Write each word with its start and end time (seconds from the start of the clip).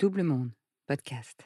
Double 0.00 0.22
Monde, 0.22 0.48
podcast. 0.86 1.44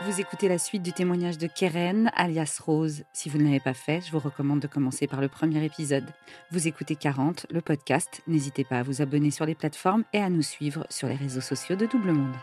Vous 0.00 0.18
écoutez 0.18 0.48
la 0.48 0.56
suite 0.56 0.82
du 0.82 0.94
témoignage 0.94 1.36
de 1.36 1.46
Keren, 1.46 2.10
alias 2.14 2.58
Rose. 2.64 3.04
Si 3.12 3.28
vous 3.28 3.36
ne 3.36 3.44
l'avez 3.44 3.60
pas 3.60 3.74
fait, 3.74 4.00
je 4.00 4.10
vous 4.10 4.18
recommande 4.18 4.60
de 4.60 4.66
commencer 4.66 5.06
par 5.06 5.20
le 5.20 5.28
premier 5.28 5.62
épisode. 5.62 6.06
Vous 6.50 6.66
écoutez 6.66 6.96
40, 6.96 7.44
le 7.50 7.60
podcast. 7.60 8.22
N'hésitez 8.26 8.64
pas 8.64 8.78
à 8.78 8.82
vous 8.82 9.02
abonner 9.02 9.30
sur 9.30 9.44
les 9.44 9.54
plateformes 9.54 10.04
et 10.14 10.20
à 10.20 10.30
nous 10.30 10.40
suivre 10.40 10.86
sur 10.88 11.06
les 11.06 11.16
réseaux 11.16 11.42
sociaux 11.42 11.76
de 11.76 11.84
Double 11.84 12.12
Monde. 12.12 12.36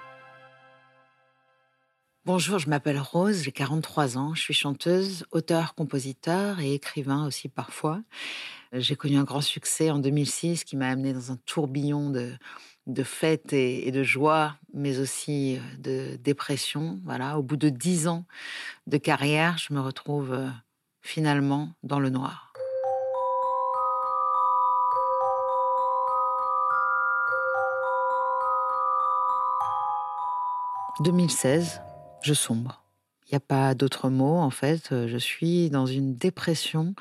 Bonjour, 2.26 2.60
je 2.60 2.70
m'appelle 2.70 3.00
Rose, 3.00 3.42
j'ai 3.42 3.52
43 3.52 4.20
ans, 4.20 4.36
je 4.36 4.42
suis 4.42 4.54
chanteuse, 4.54 5.26
auteur, 5.32 5.74
compositeur 5.74 6.60
et 6.60 6.76
écrivain 6.76 7.26
aussi 7.26 7.50
parfois. 7.50 8.02
J'ai 8.72 8.96
connu 8.96 9.18
un 9.18 9.24
grand 9.24 9.42
succès 9.42 9.90
en 9.90 9.98
2006 9.98 10.64
qui 10.64 10.76
m'a 10.76 10.90
amené 10.90 11.14
dans 11.14 11.32
un 11.32 11.38
tourbillon 11.46 12.10
de, 12.10 12.34
de 12.88 13.04
fêtes 13.04 13.54
et, 13.54 13.91
de 13.91 14.04
joie, 14.04 14.57
mais 14.73 14.99
aussi 14.99 15.57
euh, 15.57 15.59
de 15.79 16.16
dépression. 16.17 16.99
Voilà, 17.03 17.39
au 17.39 17.43
bout 17.43 17.57
de 17.57 17.70
dix 17.70 18.07
ans 18.07 18.26
de 18.88 18.98
carrière, 18.98 19.57
je 19.57 19.73
me 19.73 19.80
retrouve 19.80 20.34
euh, 20.34 20.49
finalement 21.02 21.73
dans 21.84 21.99
le 21.99 22.09
noir. 22.09 22.53
«2016, 31.04 31.81
je 32.21 32.34
sombre. 32.34 32.81
Il 33.27 33.34
n'y 33.34 33.38
a 33.38 33.41
pas 33.41 33.76
d'autre 33.76 34.09
mot, 34.09 34.38
en 34.38 34.49
fait. 34.49 35.07
Je 35.07 35.17
suis 35.17 35.70
dans 35.70 35.85
une 35.85 36.15
dépression, 36.15 36.95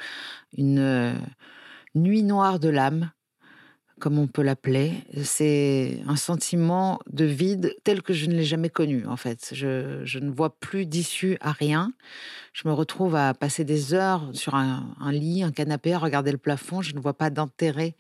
une 0.56 0.80
euh, 0.80 1.14
nuit 1.95 2.25
noire 2.25 2.59
de 2.59 2.70
l'âme 2.70 3.12
comme 4.05 4.19
on 4.19 4.27
peut 4.27 4.43
l'appeler. 4.43 4.93
C'est 5.23 6.03
un 6.07 6.17
sentiment 6.17 7.01
de 7.11 7.25
vide 7.25 7.75
tel 7.85 8.03
que 8.03 8.12
je 8.12 8.27
ne 8.27 8.35
l'ai 8.35 8.45
jamais 8.45 8.69
connu, 8.69 9.07
en 9.07 9.17
fait. 9.17 9.49
Je, 9.55 10.19
ne 10.19 10.31
vois 10.31 10.55
plus 10.61 10.85
d'issue 10.85 11.39
à 11.41 11.53
rien. 11.53 11.91
Je 12.53 12.69
me 12.69 12.75
retrouve 12.75 13.17
à 13.17 13.33
passer 13.33 13.65
des 13.65 13.95
heures 13.95 14.28
sur 14.34 14.56
un, 14.56 14.95
lit, 15.11 15.43
un 15.43 15.53
canapé, 15.53 15.95
à 15.95 15.98
regarder 15.98 16.33
le 16.33 16.37
plafond. 16.37 16.83
Je 16.83 16.95
ne 16.95 17.01
vois 17.01 17.15
pas 17.15 17.31
d'intérêt 17.31 17.95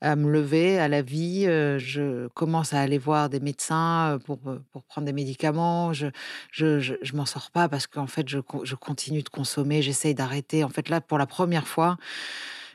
à 0.00 0.16
me 0.16 0.28
lever, 0.28 0.80
à 0.80 0.88
la 0.88 1.02
vie. 1.02 1.46
Euh, 1.46 1.78
je 1.78 2.26
commence 2.34 2.74
à 2.74 2.80
aller 2.80 2.98
voir 2.98 3.28
des 3.30 3.38
médecins 3.38 4.14
euh, 4.14 4.18
pour, 4.18 4.40
euh, 4.48 4.60
pour 4.72 4.82
prendre 4.82 5.04
des 5.04 5.12
médicaments. 5.12 5.92
Je 5.92 6.08
je, 6.50 6.80
je, 6.80 7.14
m'en 7.14 7.26
sors 7.26 7.52
pas 7.52 7.68
parce 7.68 7.86
qu'en 7.86 8.08
fait, 8.08 8.28
je, 8.28 8.40
je 8.64 8.74
continue 8.74 9.22
de 9.22 9.28
consommer. 9.28 9.82
J'essaye 9.82 10.16
d'arrêter. 10.16 10.64
En 10.64 10.68
fait, 10.68 10.88
là, 10.88 11.00
pour 11.00 11.16
la 11.16 11.26
première 11.26 11.68
fois, 11.68 11.96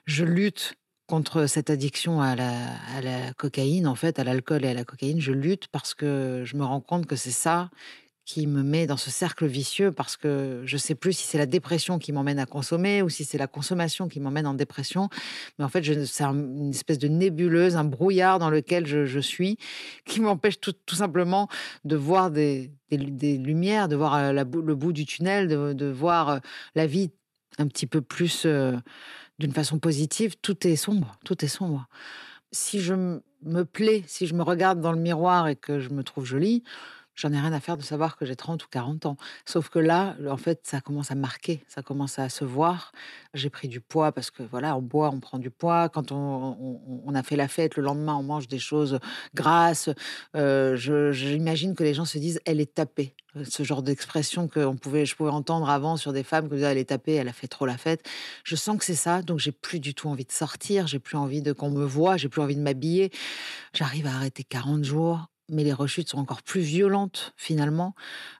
je 0.05 0.23
lutte 0.23 0.77
contre 1.09 1.47
cette 1.47 1.71
addiction 1.71 2.21
à 2.21 2.35
la, 2.35 3.33
cocaïne, 3.35 3.87
en 3.87 3.95
fait, 3.95 4.19
à 4.19 4.23
l'alcool 4.23 4.63
et 4.63 4.67
à 4.69 4.73
la 4.75 4.83
cocaïne, 4.83 5.19
je 5.19 5.31
lutte 5.31 5.67
parce 5.67 5.95
que 5.95 6.43
je 6.45 6.55
me 6.55 6.63
rends 6.63 6.81
compte 6.81 7.07
que 7.07 7.15
c'est 7.15 7.31
ça 7.31 7.71
qui 8.25 8.45
me 8.45 8.61
met 8.61 8.85
dans 8.85 8.95
ce 8.95 9.09
cercle 9.09 9.47
vicieux 9.47 9.91
parce 9.91 10.15
que 10.15 10.61
je 10.63 10.77
sais 10.77 10.93
plus 10.93 11.13
si 11.13 11.25
c'est 11.25 11.39
la 11.39 11.47
dépression 11.47 11.97
qui 11.97 12.11
m'emmène 12.11 12.37
à 12.37 12.45
consommer 12.45 13.01
ou 13.01 13.09
si 13.09 13.25
c'est 13.25 13.39
la 13.39 13.47
consommation 13.47 14.07
qui 14.07 14.19
m'emmène 14.19 14.45
en 14.45 14.53
dépression. 14.53 15.09
Mais 15.57 15.65
en 15.65 15.67
fait, 15.67 15.83
c'est 16.05 16.23
une 16.23 16.69
espèce 16.69 16.99
de 16.99 17.07
nébuleuse, 17.07 17.75
un 17.75 17.85
brouillard 17.85 18.37
dans 18.37 18.51
lequel 18.51 18.85
je, 18.85 19.19
suis, 19.19 19.57
qui 20.05 20.21
m'empêche 20.21 20.59
tout, 20.59 20.75
simplement 20.91 21.49
de 21.85 21.95
voir 21.95 22.29
des, 22.29 22.69
lumières, 22.91 23.87
de 23.87 23.95
voir 23.95 24.13
euh, 24.13 24.31
le 24.31 24.75
bout 24.75 24.93
du 24.93 25.07
tunnel, 25.07 25.47
de, 25.47 25.85
voir 25.87 26.29
euh, 26.29 26.39
la 26.75 26.85
vie 26.85 27.09
un 27.57 27.67
petit 27.67 27.87
peu 27.87 28.01
plus 28.01 28.45
d'une 29.39 29.53
façon 29.53 29.79
positive, 29.79 30.35
tout 30.41 30.67
est 30.67 30.75
sombre, 30.75 31.15
tout 31.25 31.43
est 31.43 31.49
sombre. 31.49 31.87
Si 32.51 32.79
je 32.79 32.93
me 33.43 33.63
plais, 33.63 34.03
si 34.07 34.27
je 34.27 34.33
me 34.33 34.43
regarde 34.43 34.81
dans 34.81 34.91
le 34.91 34.99
miroir 34.99 35.47
et 35.47 35.55
que 35.55 35.79
je 35.79 35.89
me 35.89 36.03
trouve 36.03 36.25
jolie, 36.25 36.63
j'en 37.19 37.33
ai 37.33 37.39
rien 37.39 37.51
à 37.51 37.59
faire 37.59 37.75
de 37.75 37.83
savoir 37.83 38.15
que 38.15 38.25
j'ai 38.25 38.35
30 38.35 38.63
ou 38.63 38.67
40 38.69 39.05
ans. 39.05 39.17
Sauf 39.45 39.69
que 39.69 39.79
là, 39.79 40.15
en 40.29 40.37
fait, 40.37 40.61
ça 40.63 40.79
commence 40.79 41.11
à 41.11 41.15
marquer, 41.15 41.63
ça 41.67 41.81
commence 41.81 42.17
à 42.17 42.29
se 42.29 42.45
voir. 42.45 42.93
J'ai 43.33 43.49
pris 43.49 43.67
du 43.67 43.81
poids 43.81 44.11
parce 44.11 44.31
que 44.31 44.41
voilà, 44.41 44.77
on 44.77 44.81
boit, 44.81 45.09
on 45.09 45.19
prend 45.19 45.37
du 45.37 45.49
poids. 45.49 45.89
Quand 45.89 46.11
on, 46.11 47.13
a 47.13 47.23
fait 47.23 47.35
la 47.35 47.47
fête, 47.47 47.75
le 47.75 47.83
lendemain, 47.83 48.15
on 48.15 48.23
mange 48.23 48.47
des 48.47 48.59
choses 48.59 48.99
grasses. 49.33 49.89
Euh, 50.35 50.75
j'imagine 51.11 51.75
que 51.75 51.83
les 51.83 51.93
gens 51.93 52.05
se 52.05 52.17
disent, 52.17 52.39
elle 52.45 52.61
est 52.61 52.73
tapée. 52.73 53.15
Ce 53.43 53.63
genre 53.63 53.83
d'expression 53.83 54.47
que 54.47 54.73
pouvait, 54.75 55.05
je 55.05 55.15
pouvais 55.15 55.29
entendre 55.29 55.69
avant 55.69 55.97
sur 55.97 56.13
des 56.13 56.23
femmes 56.23 56.49
que 56.49 56.55
elle 56.55 56.77
est 56.77 56.89
tapée, 56.89 57.13
elle 57.13 57.27
a 57.27 57.33
fait 57.33 57.47
trop 57.47 57.65
la 57.65 57.77
fête. 57.77 58.07
Je 58.43 58.55
sens 58.55 58.77
que 58.77 58.85
c'est 58.85 58.95
ça, 58.95 59.21
donc 59.21 59.39
j'ai 59.39 59.51
plus 59.51 59.79
du 59.79 59.93
tout 59.93 60.09
envie 60.09 60.25
de 60.25 60.31
sortir, 60.31 60.87
j'ai 60.87 60.99
plus 60.99 61.17
envie 61.17 61.41
de 61.41 61.53
qu'on 61.53 61.69
me 61.69 61.85
voit, 61.85 62.17
j'ai 62.17 62.29
plus 62.29 62.41
envie 62.41 62.55
de 62.55 62.61
m'habiller. 62.61 63.11
J'arrive 63.73 64.07
à 64.07 64.15
arrêter 64.15 64.43
40 64.43 64.83
jours 64.83 65.27
mais 65.49 65.63
les 65.63 65.73
rechutes 65.73 66.09
sont 66.09 66.19
encore 66.19 66.43
plus 66.43 66.61
violentes 66.61 67.33
finalement. 67.37 67.95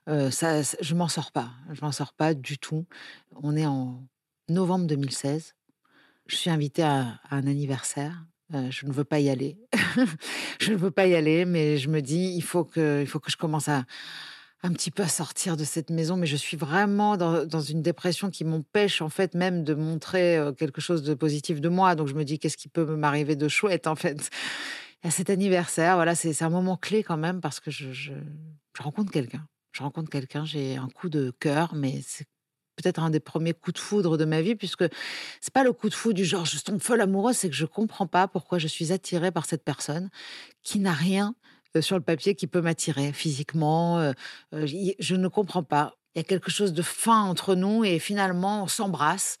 Euh, 0.08 0.30
ça, 0.30 0.62
je 0.62 0.94
m'en 0.94 1.08
sors 1.08 1.32
pas, 1.32 1.50
je 1.72 1.80
m'en 1.82 1.92
sors 1.92 2.12
pas 2.12 2.34
du 2.34 2.58
tout. 2.58 2.86
On 3.42 3.56
est 3.56 3.66
en 3.66 4.02
novembre 4.48 4.86
2016. 4.86 5.54
Je 6.26 6.36
suis 6.36 6.50
invitée 6.50 6.82
à, 6.82 7.20
un 7.30 7.46
anniversaire. 7.46 8.24
Euh, 8.54 8.68
je 8.70 8.86
ne 8.86 8.92
veux 8.92 9.04
pas 9.04 9.20
y 9.20 9.30
aller. 9.30 9.58
je 10.60 10.72
ne 10.72 10.76
veux 10.76 10.90
pas 10.90 11.06
y 11.06 11.14
aller, 11.14 11.44
mais 11.44 11.76
je 11.76 11.88
me 11.88 12.00
dis 12.00 12.32
il 12.36 12.42
faut 12.42 12.64
que, 12.64 13.00
il 13.00 13.06
faut 13.06 13.20
que 13.20 13.30
je 13.30 13.36
commence 13.36 13.68
à 13.68 13.84
un 14.62 14.72
petit 14.72 14.90
peu 14.90 15.02
à 15.02 15.08
sortir 15.08 15.56
de 15.56 15.64
cette 15.64 15.90
maison, 15.90 16.16
mais 16.16 16.26
je 16.26 16.36
suis 16.36 16.56
vraiment 16.56 17.16
dans, 17.16 17.46
dans 17.46 17.60
une 17.60 17.80
dépression 17.80 18.30
qui 18.30 18.44
m'empêche 18.44 19.00
en 19.00 19.08
fait 19.08 19.34
même 19.34 19.64
de 19.64 19.74
montrer 19.74 20.36
euh, 20.36 20.52
quelque 20.52 20.80
chose 20.80 21.02
de 21.02 21.14
positif 21.14 21.60
de 21.60 21.68
moi. 21.68 21.94
Donc 21.94 22.08
je 22.08 22.14
me 22.14 22.24
dis 22.24 22.38
qu'est-ce 22.38 22.58
qui 22.58 22.68
peut 22.68 22.84
m'arriver 22.84 23.36
de 23.36 23.48
chouette 23.48 23.86
en 23.86 23.96
fait? 23.96 24.30
À 25.02 25.10
cet 25.10 25.30
anniversaire, 25.30 25.94
voilà, 25.94 26.14
c'est 26.14 26.42
un 26.42 26.50
moment 26.50 26.76
clé 26.76 27.02
quand 27.02 27.16
même 27.16 27.40
parce 27.40 27.60
que 27.60 27.70
je, 27.70 28.12
rencontre 28.78 29.10
quelqu'un. 29.10 29.46
Je 29.72 29.82
rencontre 29.82 30.10
quelqu'un, 30.10 30.44
j'ai 30.44 30.76
un 30.76 30.88
coup 30.88 31.08
de 31.08 31.32
cœur, 31.38 31.74
mais 31.74 32.00
c'est 32.04 32.26
peut-être 32.76 32.98
un 32.98 33.10
des 33.10 33.20
premiers 33.20 33.54
coups 33.54 33.74
de 33.74 33.78
foudre 33.78 34.16
de 34.16 34.24
ma 34.24 34.42
vie, 34.42 34.56
puisque 34.56 34.84
c'est 35.40 35.52
pas 35.52 35.64
le 35.64 35.72
coup 35.72 35.88
de 35.88 35.94
foudre 35.94 36.16
du 36.16 36.24
genre 36.24 36.44
je 36.44 36.58
tombe 36.60 36.80
folle 36.80 37.00
amoureuse, 37.00 37.36
c'est 37.36 37.48
que 37.48 37.56
je 37.56 37.66
comprends 37.66 38.06
pas 38.06 38.26
pourquoi 38.28 38.58
je 38.58 38.66
suis 38.66 38.92
attirée 38.92 39.30
par 39.30 39.46
cette 39.46 39.64
personne 39.64 40.10
qui 40.62 40.80
n'a 40.80 40.92
rien 40.92 41.34
euh, 41.76 41.82
sur 41.82 41.96
le 41.96 42.02
papier 42.02 42.34
qui 42.34 42.46
peut 42.46 42.60
m'attirer 42.60 43.12
physiquement. 43.12 43.98
Euh, 43.98 44.12
euh, 44.54 44.66
je 44.66 45.14
ne 45.14 45.28
comprends 45.28 45.62
pas. 45.62 45.94
Il 46.14 46.18
y 46.18 46.20
a 46.20 46.24
quelque 46.24 46.50
chose 46.50 46.72
de 46.72 46.82
fin 46.82 47.22
entre 47.22 47.54
nous 47.54 47.84
et 47.84 47.98
finalement 47.98 48.64
on 48.64 48.66
s'embrasse. 48.66 49.38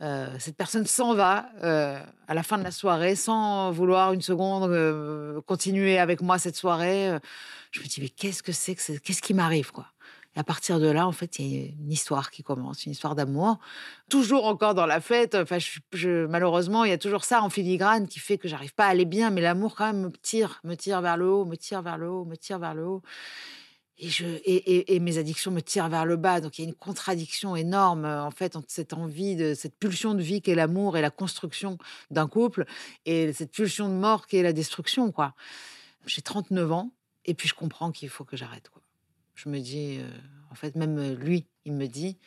Euh, 0.00 0.28
cette 0.38 0.56
personne 0.56 0.86
s'en 0.86 1.14
va 1.14 1.50
euh, 1.64 2.00
à 2.28 2.34
la 2.34 2.42
fin 2.44 2.56
de 2.56 2.62
la 2.62 2.70
soirée 2.70 3.16
sans 3.16 3.72
vouloir 3.72 4.12
une 4.12 4.22
seconde 4.22 4.70
euh, 4.70 5.40
continuer 5.42 5.98
avec 5.98 6.22
moi 6.22 6.38
cette 6.38 6.56
soirée. 6.56 7.18
Je 7.72 7.80
me 7.80 7.86
dis 7.86 8.00
mais 8.00 8.08
qu'est-ce 8.08 8.42
que 8.42 8.52
c'est 8.52 8.76
que 8.76 8.98
qu'est-ce 8.98 9.22
qui 9.22 9.34
m'arrive 9.34 9.72
quoi? 9.72 9.86
Et 10.36 10.40
à 10.40 10.44
partir 10.44 10.78
de 10.78 10.88
là, 10.88 11.06
en 11.06 11.12
fait, 11.12 11.38
il 11.38 11.46
y 11.46 11.64
a 11.64 11.66
une 11.66 11.90
histoire 11.90 12.30
qui 12.30 12.42
commence, 12.42 12.84
une 12.84 12.92
histoire 12.92 13.14
d'amour. 13.14 13.58
Toujours 14.10 14.44
encore 14.44 14.74
dans 14.74 14.84
la 14.84 15.00
fête. 15.00 15.34
Enfin, 15.34 15.58
malheureusement, 16.28 16.84
il 16.84 16.90
y 16.90 16.92
a 16.92 16.98
toujours 16.98 17.24
ça 17.24 17.42
en 17.42 17.48
filigrane 17.48 18.06
qui 18.06 18.20
fait 18.20 18.36
que 18.36 18.46
j'arrive 18.46 18.74
pas 18.74 18.84
à 18.84 18.88
aller 18.88 19.06
bien, 19.06 19.30
mais 19.30 19.40
l'amour 19.40 19.74
quand 19.74 19.86
même 19.86 20.02
me 20.02 20.10
tire, 20.10 20.60
me 20.64 20.74
tire 20.74 21.00
vers 21.00 21.16
le 21.16 21.28
haut, 21.28 21.44
me 21.46 21.56
tire 21.56 21.82
vers 21.82 21.96
le 21.96 22.08
haut, 22.08 22.24
me 22.26 22.36
tire 22.36 22.58
vers 22.58 22.74
le 22.74 22.86
haut 22.86 23.02
et, 23.98 24.08
je, 24.08 24.26
et, 24.44 24.94
et, 24.94 25.00
mes 25.00 25.18
addictions 25.18 25.50
me 25.50 25.60
tirent 25.60 25.88
vers 25.88 26.04
le 26.04 26.16
bas. 26.16 26.40
Donc 26.40 26.58
il 26.58 26.62
y 26.62 26.64
a 26.64 26.68
une 26.68 26.74
contradiction 26.74 27.56
énorme 27.56 28.04
en 28.04 28.30
fait 28.30 28.56
entre 28.56 28.68
cette 28.70 28.92
envie, 28.92 29.36
de 29.36 29.54
cette 29.54 29.76
pulsion 29.76 30.14
de 30.14 30.22
vie 30.22 30.40
qu'est 30.40 30.54
l'amour 30.54 30.96
et 30.96 31.00
la 31.00 31.10
construction 31.10 31.78
d'un 32.10 32.28
couple, 32.28 32.64
et 33.06 33.32
cette 33.32 33.52
pulsion 33.52 33.88
de 33.88 33.94
mort 33.94 34.26
qui 34.26 34.36
est 34.36 34.42
la 34.42 34.52
destruction. 34.52 35.10
quoi. 35.10 35.34
J'ai 36.06 36.22
39 36.22 36.72
ans 36.72 36.92
et 37.24 37.34
puis 37.34 37.48
je 37.48 37.54
comprends 37.54 37.92
qu'il 37.92 38.08
faut 38.08 38.24
que 38.24 38.36
j'arrête. 38.36 38.70
Je 39.34 39.48
me 39.48 39.60
dis, 39.60 39.98
euh, 40.00 40.08
en 40.50 40.54
fait, 40.54 40.74
même 40.74 41.14
lui, 41.14 41.46
il 41.64 41.72
me 41.74 41.86
dit, 41.86 42.18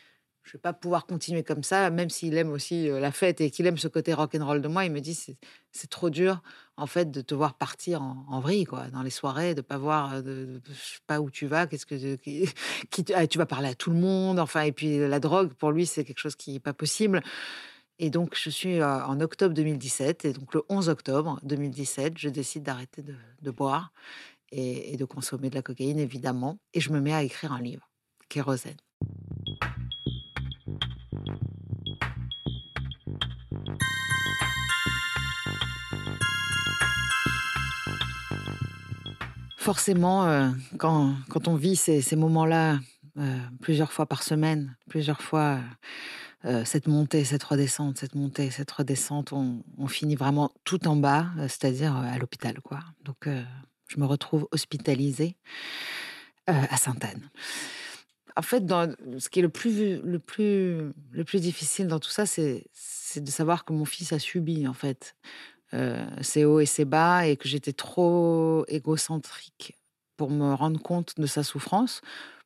je 0.44 0.53
vais 0.53 0.59
pas 0.59 0.74
pouvoir 0.74 1.06
continuer 1.06 1.44
comme 1.44 1.63
ça, 1.63 1.90
même 1.90 2.09
s'il 2.09 2.35
aime 2.35 2.52
aussi 2.52 2.88
la 2.88 3.12
fête 3.12 3.41
et 3.41 3.52
qu'il 3.52 3.68
aime 3.68 3.78
ce 3.78 3.88
côté 3.88 4.13
rock 4.13 4.35
and 4.35 4.46
roll 4.46 4.62
de 4.62 4.68
moi. 4.68 4.85
Il 4.85 4.91
me 4.91 5.00
dit 5.00 5.13
c'est 5.13 5.90
trop 5.90 6.09
dur 6.09 6.41
en 6.78 6.88
fait 6.88 7.12
de 7.12 7.22
te 7.22 7.35
voir 7.35 7.53
partir 7.53 8.02
en, 8.02 8.40
vrille 8.40 8.66
quoi, 8.66 8.90
dans 8.90 9.03
les 9.03 9.12
soirées, 9.12 9.53
de 9.53 9.62
pas 9.62 9.78
voir, 9.78 10.16
pas 11.06 11.22
où 11.22 11.29
tu 11.29 11.46
vas, 11.46 11.67
qu'est-ce 11.67 11.85
que 11.85 11.96
ah, 13.14 13.28
tu 13.28 13.38
vas 13.38 13.46
parler 13.46 13.70
à 13.70 13.76
tout 13.76 13.91
le 13.91 13.97
monde, 13.97 14.40
enfin 14.40 14.61
et 14.61 14.72
puis 14.72 14.97
la 14.97 15.20
drogue 15.20 15.53
pour 15.53 15.72
lui 15.72 15.85
c'est 15.85 16.03
quelque 16.03 16.20
chose 16.20 16.35
qui 16.35 16.55
est 16.55 16.59
pas 16.59 16.73
possible. 16.73 17.22
Et 17.99 18.09
donc 18.09 18.35
je 18.35 18.49
suis 18.49 18.84
en 18.84 19.20
octobre 19.20 19.53
2017 19.53 20.26
et 20.26 20.34
donc 20.34 20.55
le 20.55 20.64
11 20.70 20.90
octobre 20.90 21.40
2017 21.44 22.17
je 22.17 22.29
décide 22.29 22.64
d'arrêter 22.64 23.03
de, 23.03 23.52
boire 23.52 23.94
et, 24.52 24.94
et 24.94 24.97
de 24.97 25.05
consommer 25.05 25.52
de 25.52 25.55
la 25.55 25.61
cocaïne 25.61 25.99
évidemment 25.99 26.58
et 26.73 26.82
je 26.82 26.91
me 26.91 26.99
mets 26.99 27.14
à 27.14 27.22
écrire 27.22 27.53
un 27.53 27.61
livre, 27.61 27.87
Kérosène. 28.28 28.78
Forcément, 39.61 40.25
euh, 40.25 40.49
quand, 40.79 41.13
quand, 41.29 41.47
on 41.47 41.53
vit 41.53 41.75
ces, 41.75 42.02
ces 42.02 42.16
moments-là 42.16 42.79
euh, 43.19 43.37
plusieurs 43.61 43.93
fois 43.93 44.08
par 44.08 44.23
semaine, 44.23 44.75
plusieurs 44.90 45.22
fois 45.22 45.59
euh, 46.46 46.66
cette 46.66 46.87
montée, 46.87 47.23
cette 47.25 47.43
redescente, 47.43 47.99
cette 47.99 48.16
montée, 48.16 48.49
cette 48.49 48.72
redescente, 48.72 49.34
on, 49.34 49.61
finit 49.87 50.16
vraiment 50.16 50.52
tout 50.63 50.87
en 50.87 50.96
bas, 50.96 51.28
c'est-à-dire 51.41 51.96
à 51.96 52.17
l'hôpital, 52.17 52.59
quoi. 52.61 52.79
Donc 53.03 53.28
je 53.87 53.99
me 53.99 54.05
retrouve 54.08 54.47
hospitalisée 54.52 55.35
à 56.47 56.75
Sainte-Anne. 56.75 57.29
En 58.35 58.41
fait, 58.41 58.66
dans, 58.66 58.91
ce 59.19 59.29
qui 59.29 59.40
est 59.40 59.43
le 59.43 59.49
plus, 59.49 60.02
le, 60.02 60.17
plus, 60.17 60.91
le 61.11 61.23
plus 61.23 61.40
difficile 61.40 61.87
dans 61.87 61.99
tout 61.99 62.09
ça, 62.09 62.25
c'est 62.25 62.66
de 63.16 63.29
savoir 63.29 63.63
que 63.63 63.73
mon 63.73 63.85
fils 63.85 64.11
a 64.11 64.17
subi, 64.17 64.67
en 64.67 64.73
fait, 64.73 65.16
ses 66.22 66.46
hauts 66.46 66.59
et 66.59 66.66
ses 66.66 66.85
bas, 66.85 67.28
et 67.28 67.38
que 67.38 67.47
j'étais 67.47 67.73
trop 67.73 68.66
égocentrique 68.68 69.78
pour 70.18 70.29
me 70.29 70.53
rendre 70.53 70.82
compte 70.82 71.20
de 71.20 71.26
sa 71.26 71.44
souffrance 71.44 72.02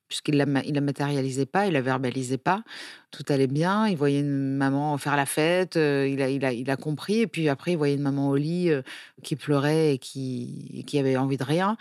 puisqu'il 0.07 0.37
la, 0.37 0.45
la 0.45 0.81
matérialisait 0.81 1.45
pas, 1.45 1.67
il 1.67 1.73
la 1.73 1.81
verbalisait 1.81 2.37
pas. 2.37 2.63
Tout 3.11 3.23
allait 3.29 3.47
bien. 3.47 3.87
Il 3.87 3.97
voyait 3.97 4.19
une 4.19 4.55
maman 4.55 4.97
faire 4.97 5.15
la 5.15 5.25
fête. 5.25 5.77
Euh, 5.77 6.07
il, 6.07 6.69
a, 6.69 6.77
compris. 6.77 7.21
Et 7.21 7.27
puis 7.27 7.49
après, 7.49 7.71
il 7.71 7.77
voyait 7.77 7.95
une 7.95 8.01
maman 8.01 8.29
au 8.29 8.35
lit 8.35 8.69
euh, 8.69 8.81
qui 9.23 9.35
pleurait 9.35 9.93
et 9.93 9.97
qui, 9.97 10.85
avait 10.97 11.17
envie 11.17 11.37
de 11.37 11.43
rien. 11.43 11.77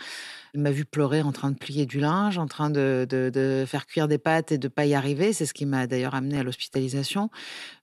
Il 0.53 0.61
m'a 0.61 0.71
vu 0.71 0.85
pleurer 0.85 1.21
en 1.21 1.31
train 1.31 1.51
de 1.51 1.57
plier 1.57 1.85
du 1.85 1.99
linge, 1.99 2.37
en 2.37 2.47
train 2.47 2.69
de, 2.69 3.05
de, 3.09 3.65
faire 3.67 3.85
cuire 3.85 4.07
des 4.07 4.17
pâtes 4.17 4.51
et 4.51 4.57
de 4.57 4.67
pas 4.67 4.85
y 4.85 4.95
arriver. 4.95 5.33
C'est 5.33 5.45
ce 5.45 5.53
qui 5.53 5.65
m'a 5.65 5.85
d'ailleurs 5.85 6.15
amené 6.15 6.39
à 6.39 6.43
l'hospitalisation. 6.43 7.29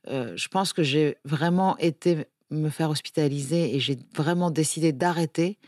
Euh, 0.09 0.32
je 0.37 0.49
pense 0.49 0.73
que 0.73 0.82
j'ai 0.82 1.19
vraiment 1.25 1.76
été 1.79 2.26
me 2.52 2.70
faire 2.70 2.90
hospitaliser 2.90 3.75
et 3.75 3.81
j'ai 3.81 3.99
vraiment 4.14 4.50
décidé 4.50 4.93
d'arrêter 4.93 5.58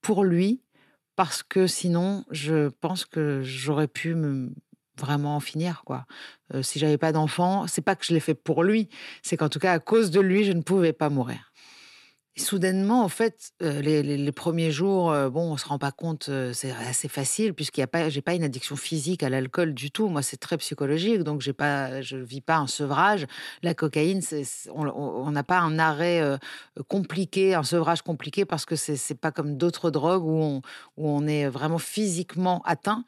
pour 0.00 0.24
lui 0.24 0.62
parce 1.16 1.42
que 1.42 1.66
sinon, 1.66 2.24
je 2.30 2.68
pense 2.68 3.04
que 3.04 3.42
j'aurais 3.42 3.88
pu 3.88 4.14
me 4.14 4.52
vraiment 4.98 5.36
en 5.36 5.40
finir 5.40 5.82
quoi. 5.84 6.06
Euh, 6.54 6.62
si 6.62 6.78
j'avais 6.78 6.98
pas 6.98 7.12
d'enfant, 7.12 7.66
c'est 7.66 7.82
pas 7.82 7.96
que 7.96 8.04
je 8.04 8.12
l'ai 8.12 8.20
fait 8.20 8.34
pour 8.34 8.64
lui, 8.64 8.88
c'est 9.22 9.36
qu'en 9.36 9.48
tout 9.48 9.58
cas 9.58 9.72
à 9.72 9.78
cause 9.78 10.10
de 10.10 10.20
lui, 10.20 10.44
je 10.44 10.52
ne 10.52 10.62
pouvais 10.62 10.92
pas 10.92 11.08
mourir 11.08 11.47
soudainement, 12.38 13.02
en 13.02 13.08
fait, 13.08 13.52
euh, 13.62 13.80
les, 13.80 14.32
premiers 14.32 14.70
jours, 14.70 15.10
euh, 15.10 15.28
bon, 15.30 15.52
on 15.52 15.56
se 15.56 15.66
rend 15.66 15.78
pas 15.78 15.92
compte, 15.92 16.28
euh, 16.28 16.52
c'est 16.52 16.70
assez 16.70 17.08
facile 17.08 17.54
puisqu'il 17.54 17.80
y 17.80 17.84
a 17.84 17.86
pas, 17.86 18.08
j'ai 18.08 18.22
pas 18.22 18.34
une 18.34 18.44
addiction 18.44 18.76
physique 18.76 19.22
à 19.22 19.28
l'alcool 19.28 19.74
du 19.74 19.90
tout. 19.90 20.08
Moi, 20.08 20.22
c'est 20.22 20.36
très 20.36 20.56
psychologique, 20.58 21.22
donc 21.22 21.40
j'ai 21.40 21.52
pas, 21.52 22.00
je 22.00 22.16
vis 22.16 22.40
pas 22.40 22.56
un 22.56 22.66
sevrage. 22.66 23.26
La 23.62 23.74
cocaïne, 23.74 24.20
on 24.74 25.30
n'a 25.30 25.42
pas 25.42 25.58
un 25.58 25.78
arrêt 25.78 26.22
compliqué, 26.88 27.54
un 27.54 27.62
sevrage 27.62 28.02
compliqué 28.02 28.44
parce 28.44 28.64
que 28.64 28.76
c'est, 28.76 28.96
c'est 28.96 29.14
pas 29.14 29.32
comme 29.32 29.56
d'autres 29.56 29.90
drogues 29.90 30.24
où 30.24 30.40
on, 30.40 30.62
où 30.96 31.08
on 31.08 31.26
est 31.26 31.48
vraiment 31.48 31.78
physiquement 31.78 32.62
atteint. 32.64 33.04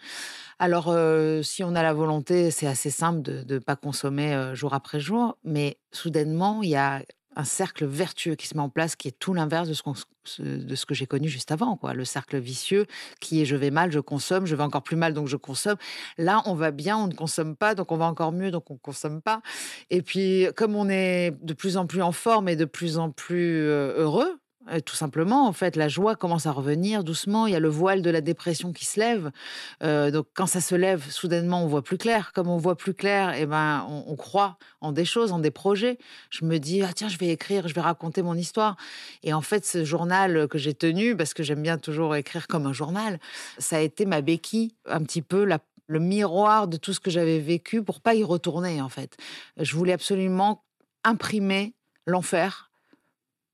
Alors, 0.59 0.95
si 1.43 1.65
on 1.65 1.75
a 1.75 1.83
la 1.83 1.93
volonté, 1.93 2.51
c'est 2.51 2.67
assez 2.67 2.91
simple 2.91 3.23
de 3.23 3.45
ne 3.55 3.59
pas 3.59 3.77
consommer 3.77 4.53
jour 4.55 4.75
après 4.75 5.01
jour, 5.01 5.39
mais 5.45 5.79
soudainement, 5.93 6.63
il 6.63 6.71
y 6.71 6.77
a 6.77 7.03
un 7.37 7.45
cercle 7.45 7.85
vertueux 7.87 8.35
qui 8.35 8.47
se 8.47 8.57
met 8.57 8.63
en 8.63 8.69
place, 8.69 8.97
qui 8.97 9.09
est 9.09 9.19
tout 9.19 9.35
l'inverse 9.35 9.69
de 9.69 9.75
ce, 9.75 10.43
de 10.43 10.75
ce 10.75 10.87
que 10.87 10.95
j'ai 10.95 11.07
connu 11.07 11.29
juste 11.29 11.53
avant. 11.53 11.77
Quoi. 11.77 11.95
Le 11.95 12.05
cercle 12.05 12.39
vicieux 12.39 12.87
qui 13.21 13.41
est 13.41 13.45
je 13.45 13.57
vais 13.57 13.71
mal, 13.71 13.93
je 13.93 14.01
consomme, 14.01 14.47
je 14.47 14.57
vais 14.57 14.63
encore 14.63 14.83
plus 14.83 14.97
mal, 14.97 15.15
donc 15.15 15.29
je 15.29 15.37
consomme. 15.37 15.77
Là, 16.19 16.43
on 16.47 16.55
va 16.55 16.71
bien, 16.71 16.97
on 16.97 17.07
ne 17.07 17.15
consomme 17.15 17.57
pas, 17.57 17.75
donc 17.75 17.93
on 17.93 17.97
va 17.97 18.07
encore 18.07 18.33
mieux, 18.33 18.51
donc 18.51 18.71
on 18.71 18.75
ne 18.75 18.79
consomme 18.79 19.23
pas. 19.23 19.43
Et 19.91 20.03
puis, 20.03 20.47
comme 20.57 20.75
on 20.75 20.89
est 20.89 21.33
de 21.43 21.55
plus 21.55 21.77
en 21.77 21.87
plus 21.87 22.03
en 22.03 22.13
forme 22.13 22.49
et 22.49 22.57
de 22.57 22.65
plus 22.65 22.99
en 22.99 23.11
plus 23.11 23.63
euh, 23.63 23.95
heureux, 23.97 24.40
tout 24.85 24.95
simplement, 24.95 25.49
en 25.49 25.53
fait, 25.53 25.75
la 25.75 25.89
joie 25.89 26.17
commence 26.17 26.47
à 26.47 26.53
revenir 26.53 27.03
doucement. 27.03 27.47
Il 27.47 27.53
y 27.53 27.57
a 27.57 27.61
le 27.61 27.69
voile 27.69 28.03
de 28.03 28.11
la 28.11 28.21
dépression 28.21 28.73
qui 28.73 28.85
se 28.85 29.01
lève. 29.01 29.31
Euh, 29.83 30.11
donc, 30.11 30.27
quand 30.35 30.47
ça 30.47 30.61
se 30.61 30.75
lève, 30.75 31.11
soudainement, 31.11 31.65
on 31.65 31.67
voit 31.67 31.83
plus 31.83 31.97
clair. 31.97 32.33
Comme 32.35 32.49
on 32.49 32.59
voit 32.59 32.77
plus 32.77 32.93
clair, 32.93 33.33
eh 33.37 33.47
ben, 33.47 33.87
on, 33.89 34.15
croit 34.17 34.59
en 34.81 34.93
des 34.93 35.07
choses, 35.07 35.33
en 35.33 35.39
des 35.39 35.51
projets. 35.51 35.99
Je 36.29 36.45
me 36.45 36.59
dis, 36.59 36.83
ah 36.83 36.93
tiens, 36.95 37.09
je 37.09 37.17
vais 37.17 37.29
écrire, 37.29 37.69
je 37.69 37.75
vais 37.75 37.81
raconter 37.81 38.23
mon 38.23 38.35
histoire. 38.35 38.77
Et 39.23 39.33
en 39.33 39.41
fait, 39.41 39.65
ce 39.65 39.85
journal 39.85 40.47
que 40.47 40.59
j'ai 40.59 40.75
tenu, 40.75 41.17
parce 41.17 41.33
que 41.33 41.43
j'aime 41.43 41.63
bien 41.63 41.79
toujours 41.79 42.15
écrire 42.15 42.47
comme 42.47 42.67
un 42.67 42.75
journal, 42.75 43.19
ça 43.59 43.77
a 43.77 43.81
été 43.81 44.05
ma 44.05 44.21
béquille, 44.21 44.75
un 44.87 45.03
petit 45.03 45.23
peu 45.23 45.47
le 45.87 46.01
miroir 46.01 46.69
de 46.69 46.77
tout 46.77 46.93
ce 46.93 47.01
que 47.01 47.11
j'avais 47.11 47.39
vécu 47.39 47.83
pour 47.83 48.01
pas 48.01 48.15
y 48.15 48.23
retourner, 48.23 48.83
en 48.83 48.91
fait. 48.91 49.17
Je 49.59 49.75
voulais 49.75 49.95
absolument 49.95 50.65
imprimer 51.03 51.75
l'enfer 52.07 52.70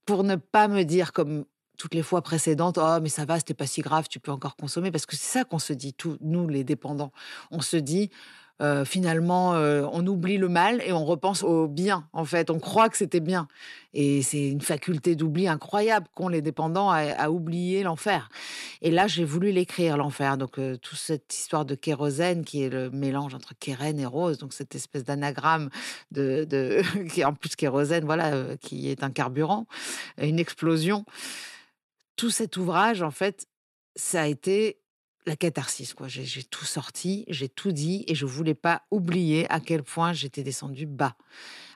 pour 0.06 0.25
ne 0.25 0.37
pas 0.37 0.69
me 0.69 0.85
dire 0.85 1.12
comme 1.12 1.44
toutes 1.76 1.94
les 1.94 2.03
fois 2.03 2.23
précédentes, 2.23 2.79
oh 2.79 2.99
mais 3.03 3.08
ça 3.11 3.25
va, 3.25 3.38
c'était 3.38 3.53
pas 3.55 3.67
si 3.67 3.82
grave, 3.82 4.06
tu 4.08 4.19
peux 4.19 4.32
encore 4.32 4.56
consommer, 4.56 4.91
parce 4.91 5.05
que 5.05 5.14
c'est 5.14 5.38
ça 5.38 5.44
qu'on 5.44 5.58
se 5.58 5.75
dit, 5.75 5.93
tous 5.93 6.17
nous 6.23 6.49
les 6.49 6.64
dépendants, 6.64 7.12
on 7.50 7.61
se 7.61 7.76
dit, 7.76 8.11
finalement, 8.85 9.50
on 9.50 10.06
oublie 10.06 10.38
le 10.38 10.49
mal 10.49 10.82
et 10.85 10.93
on 10.93 11.05
repense 11.05 11.43
au 11.43 11.69
bien. 11.69 12.08
En 12.12 12.25
fait, 12.25 12.50
on 12.50 12.58
croit 12.58 12.88
que 12.88 12.97
c'était 12.97 13.20
bien. 13.20 13.49
Et 13.99 14.20
c'est 14.20 14.50
une 14.50 14.61
faculté 14.61 15.17
d'oubli 15.17 15.49
incroyable 15.49 16.06
qu'ont 16.14 16.29
les 16.29 16.43
dépendants 16.43 16.91
à, 16.91 17.31
oublier 17.31 17.82
l'enfer. 17.82 18.29
Et 18.82 18.91
là, 18.91 19.06
j'ai 19.06 19.25
voulu 19.25 19.53
l'écrire, 19.53 19.97
l'enfer. 19.97 20.37
Donc, 20.37 20.58
euh, 20.58 20.76
toute 20.76 20.99
cette 20.99 21.32
histoire 21.32 21.64
de 21.64 21.75
kérosène, 21.75 22.44
qui 22.44 22.62
est 22.62 22.69
le 22.69 22.91
mélange 22.91 23.35
entre 23.35 23.55
kérène 23.58 23.99
et 23.99 24.05
rose, 24.05 24.37
donc 24.37 24.53
cette 24.53 24.75
espèce 24.75 25.03
d'anagramme 25.03 25.70
de 26.11 26.82
qui 27.11 27.23
est 27.23 27.25
en 27.25 27.32
plus 27.32 27.56
kérosène, 27.56 28.05
voilà, 28.05 28.56
qui 28.61 28.91
est 28.91 29.03
un 29.03 29.11
carburant, 29.11 29.67
une 30.20 30.38
explosion. 30.38 31.06
Tout 32.17 32.31
cet 32.31 32.58
ouvrage, 32.58 33.00
en 33.00 33.11
fait, 33.11 33.47
ça 33.94 34.23
a 34.23 34.26
été 34.26 34.79
la 35.26 35.37
catharsis, 35.37 35.93
quoi. 35.94 36.08
J'ai 36.08 36.44
tout 36.44 36.64
sorti, 36.64 37.25
j'ai 37.28 37.49
tout 37.49 37.73
dit 37.73 38.05
et 38.06 38.14
je 38.14 38.26
voulais 38.26 38.55
pas 38.55 38.82
oublier 38.90 39.50
à 39.50 39.61
quel 39.61 39.82
point 39.82 40.12
j'étais 40.12 40.43
descendue 40.43 40.87
bas 40.87 41.17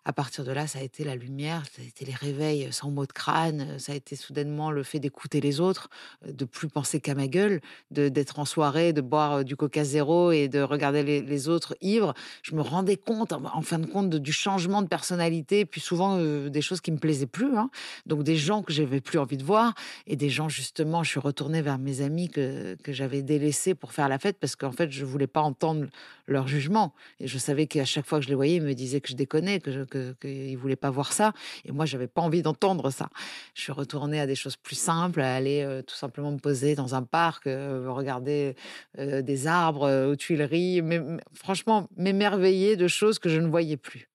à 0.05 0.13
partir 0.13 0.45
de 0.45 0.53
là, 0.53 0.67
ça 0.67 0.79
a 0.79 0.83
été 0.83 1.05
la 1.05 1.15
lumière, 1.15 1.65
ça 1.75 1.83
a 1.83 1.85
été 1.85 2.05
les 2.05 2.15
réveils 2.15 2.69
sans 2.73 2.91
mot 2.91 3.07
de 3.07 3.13
crâne, 3.13 3.79
ça 3.79 3.93
a 3.93 3.95
été 3.95 4.17
soudainement 4.17 4.71
le 4.71 4.83
fait 4.83 4.99
d'écouter 4.99 5.41
les 5.41 5.61
autres, 5.61 5.91
de 6.27 6.45
plus 6.45 6.69
penser 6.69 7.01
qu'à 7.01 7.15
ma 7.15 7.29
gueule, 7.29 7.61
d'être 7.91 8.39
en 8.39 8.45
soirée, 8.45 8.93
de 8.93 9.01
boire 9.01 9.45
du 9.45 9.57
coca 9.57 9.85
zéro 9.85 10.33
et 10.33 10.49
de 10.49 10.61
regarder 10.61 11.03
les, 11.03 11.49
autres 11.49 11.77
ivres. 11.81 12.15
Je 12.43 12.55
me 12.55 12.61
rendais 12.61 12.97
compte, 12.97 13.33
en, 13.33 13.63
fin 13.63 13.79
de 13.79 13.87
compte, 13.87 14.11
du 14.11 14.33
changement 14.33 14.83
de 14.83 14.89
personnalité, 14.89 15.65
puis 15.65 15.81
souvent 15.81 16.19
des 16.19 16.63
choses 16.63 16.81
qui 16.81 16.93
me 16.93 16.99
plaisaient 16.99 17.27
plus. 17.27 17.57
Hein. 17.57 17.71
Donc 18.07 18.23
des 18.23 18.37
gens 18.37 18.63
que 18.63 18.73
j'avais 18.73 19.01
plus 19.01 19.19
envie 19.19 19.37
de 19.37 19.45
voir 19.45 19.75
et 20.07 20.17
des 20.17 20.31
gens 20.31 20.49
justement, 20.49 21.03
je 21.03 21.11
suis 21.11 21.21
retournée 21.21 21.63
vers 21.63 21.79
mes 21.79 22.01
amis 22.01 22.29
que, 22.29 22.77
que 22.83 22.93
j'avais 22.93 23.23
délaissés 23.23 23.75
pour 23.75 23.93
faire 23.93 24.09
la 24.09 24.19
fête 24.19 24.39
parce 24.39 24.57
qu'en 24.57 24.73
fait, 24.73 24.91
je 24.91 25.05
voulais 25.05 25.27
pas 25.27 25.41
entendre 25.41 25.87
leur 26.27 26.49
jugement 26.49 26.95
et 27.19 27.27
je 27.27 27.39
savais 27.39 27.67
qu'à 27.67 27.85
chaque 27.85 28.07
fois 28.07 28.19
que 28.19 28.25
je 28.25 28.31
les 28.31 28.35
voyais, 28.35 28.57
ils 28.57 28.63
me 28.63 28.75
disaient 28.75 29.01
que 29.01 29.09
je 29.09 29.17
déconnais, 29.17 29.61
que 29.61 29.73
je, 29.73 29.83
qu'il 29.91 30.53
ne 30.53 30.57
voulait 30.57 30.77
pas 30.77 30.91
voir 30.91 31.13
ça. 31.13 31.33
Et 31.65 31.73
moi, 31.73 31.87
j'avais 31.87 32.07
pas 32.07 32.23
envie 32.23 32.43
d'entendre 32.43 32.91
ça. 32.91 33.09
Je 33.55 33.63
suis 33.63 33.73
retournée 33.73 34.21
à 34.21 34.27
des 34.27 34.35
choses 34.35 34.57
plus 34.57 34.77
simples, 34.77 35.21
à 35.21 35.35
aller 35.35 35.63
euh, 35.63 35.83
tout 35.83 35.95
simplement 35.95 36.33
me 36.33 36.39
poser 36.39 36.75
dans 36.75 36.95
un 36.95 37.03
parc, 37.03 37.47
euh, 37.47 37.91
regarder 37.91 38.55
euh, 38.99 39.23
des 39.23 39.47
arbres 39.47 40.07
aux 40.07 40.17
Tuileries, 40.17 40.83
mais, 40.83 41.01
franchement, 41.35 41.89
m'émerveiller 41.97 42.77
de 42.77 42.89
choses 42.89 43.19
que 43.19 43.29
je 43.29 43.41
ne 43.41 43.49
voyais 43.49 43.77
plus. 43.77 44.10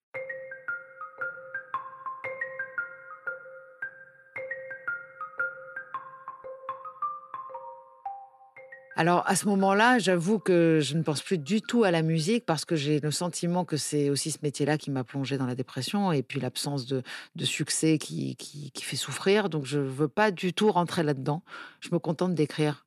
Alors 8.98 9.24
à 9.26 9.36
ce 9.36 9.46
moment-là, 9.48 9.98
j'avoue 9.98 10.38
que 10.38 10.80
je 10.82 10.96
ne 10.96 11.02
pense 11.02 11.20
plus 11.20 11.36
du 11.36 11.60
tout 11.60 11.84
à 11.84 11.90
la 11.90 12.00
musique 12.00 12.46
parce 12.46 12.64
que 12.64 12.76
j'ai 12.76 12.98
le 12.98 13.10
sentiment 13.10 13.66
que 13.66 13.76
c'est 13.76 14.08
aussi 14.08 14.30
ce 14.30 14.38
métier-là 14.42 14.78
qui 14.78 14.90
m'a 14.90 15.04
plongé 15.04 15.36
dans 15.36 15.44
la 15.44 15.54
dépression 15.54 16.12
et 16.12 16.22
puis 16.22 16.40
l'absence 16.40 16.86
de, 16.86 17.02
succès 17.44 17.98
qui, 17.98 18.36
qui, 18.36 18.72
fait 18.82 18.96
souffrir. 18.96 19.50
Donc 19.50 19.66
je 19.66 19.78
ne 19.78 19.84
veux 19.84 20.08
pas 20.08 20.30
du 20.30 20.54
tout 20.54 20.72
rentrer 20.72 21.02
là-dedans. 21.02 21.42
Je 21.80 21.90
me 21.92 21.98
contente 21.98 22.34
d'écrire 22.34 22.86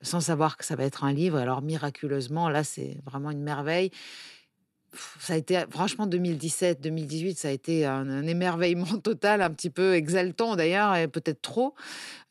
sans 0.00 0.20
savoir 0.20 0.56
que 0.56 0.64
ça 0.64 0.76
va 0.76 0.84
être 0.84 1.04
un 1.04 1.12
livre. 1.12 1.36
Alors 1.36 1.60
miraculeusement, 1.60 2.48
là, 2.48 2.64
c'est 2.64 2.96
vraiment 3.04 3.30
une 3.30 3.42
merveille 3.42 3.90
ça 5.18 5.34
a 5.34 5.36
été, 5.36 5.62
franchement, 5.70 6.06
2017, 6.06 6.80
2018, 6.80 7.38
ça 7.38 7.48
a 7.48 7.50
été 7.50 7.84
un, 7.86 8.22
émerveillement 8.26 8.98
total, 9.02 9.42
un 9.42 9.50
petit 9.50 9.70
peu 9.70 9.94
exaltant 9.94 10.56
d'ailleurs, 10.56 10.94
et 10.96 11.08
peut-être 11.08 11.40
trop, 11.42 11.74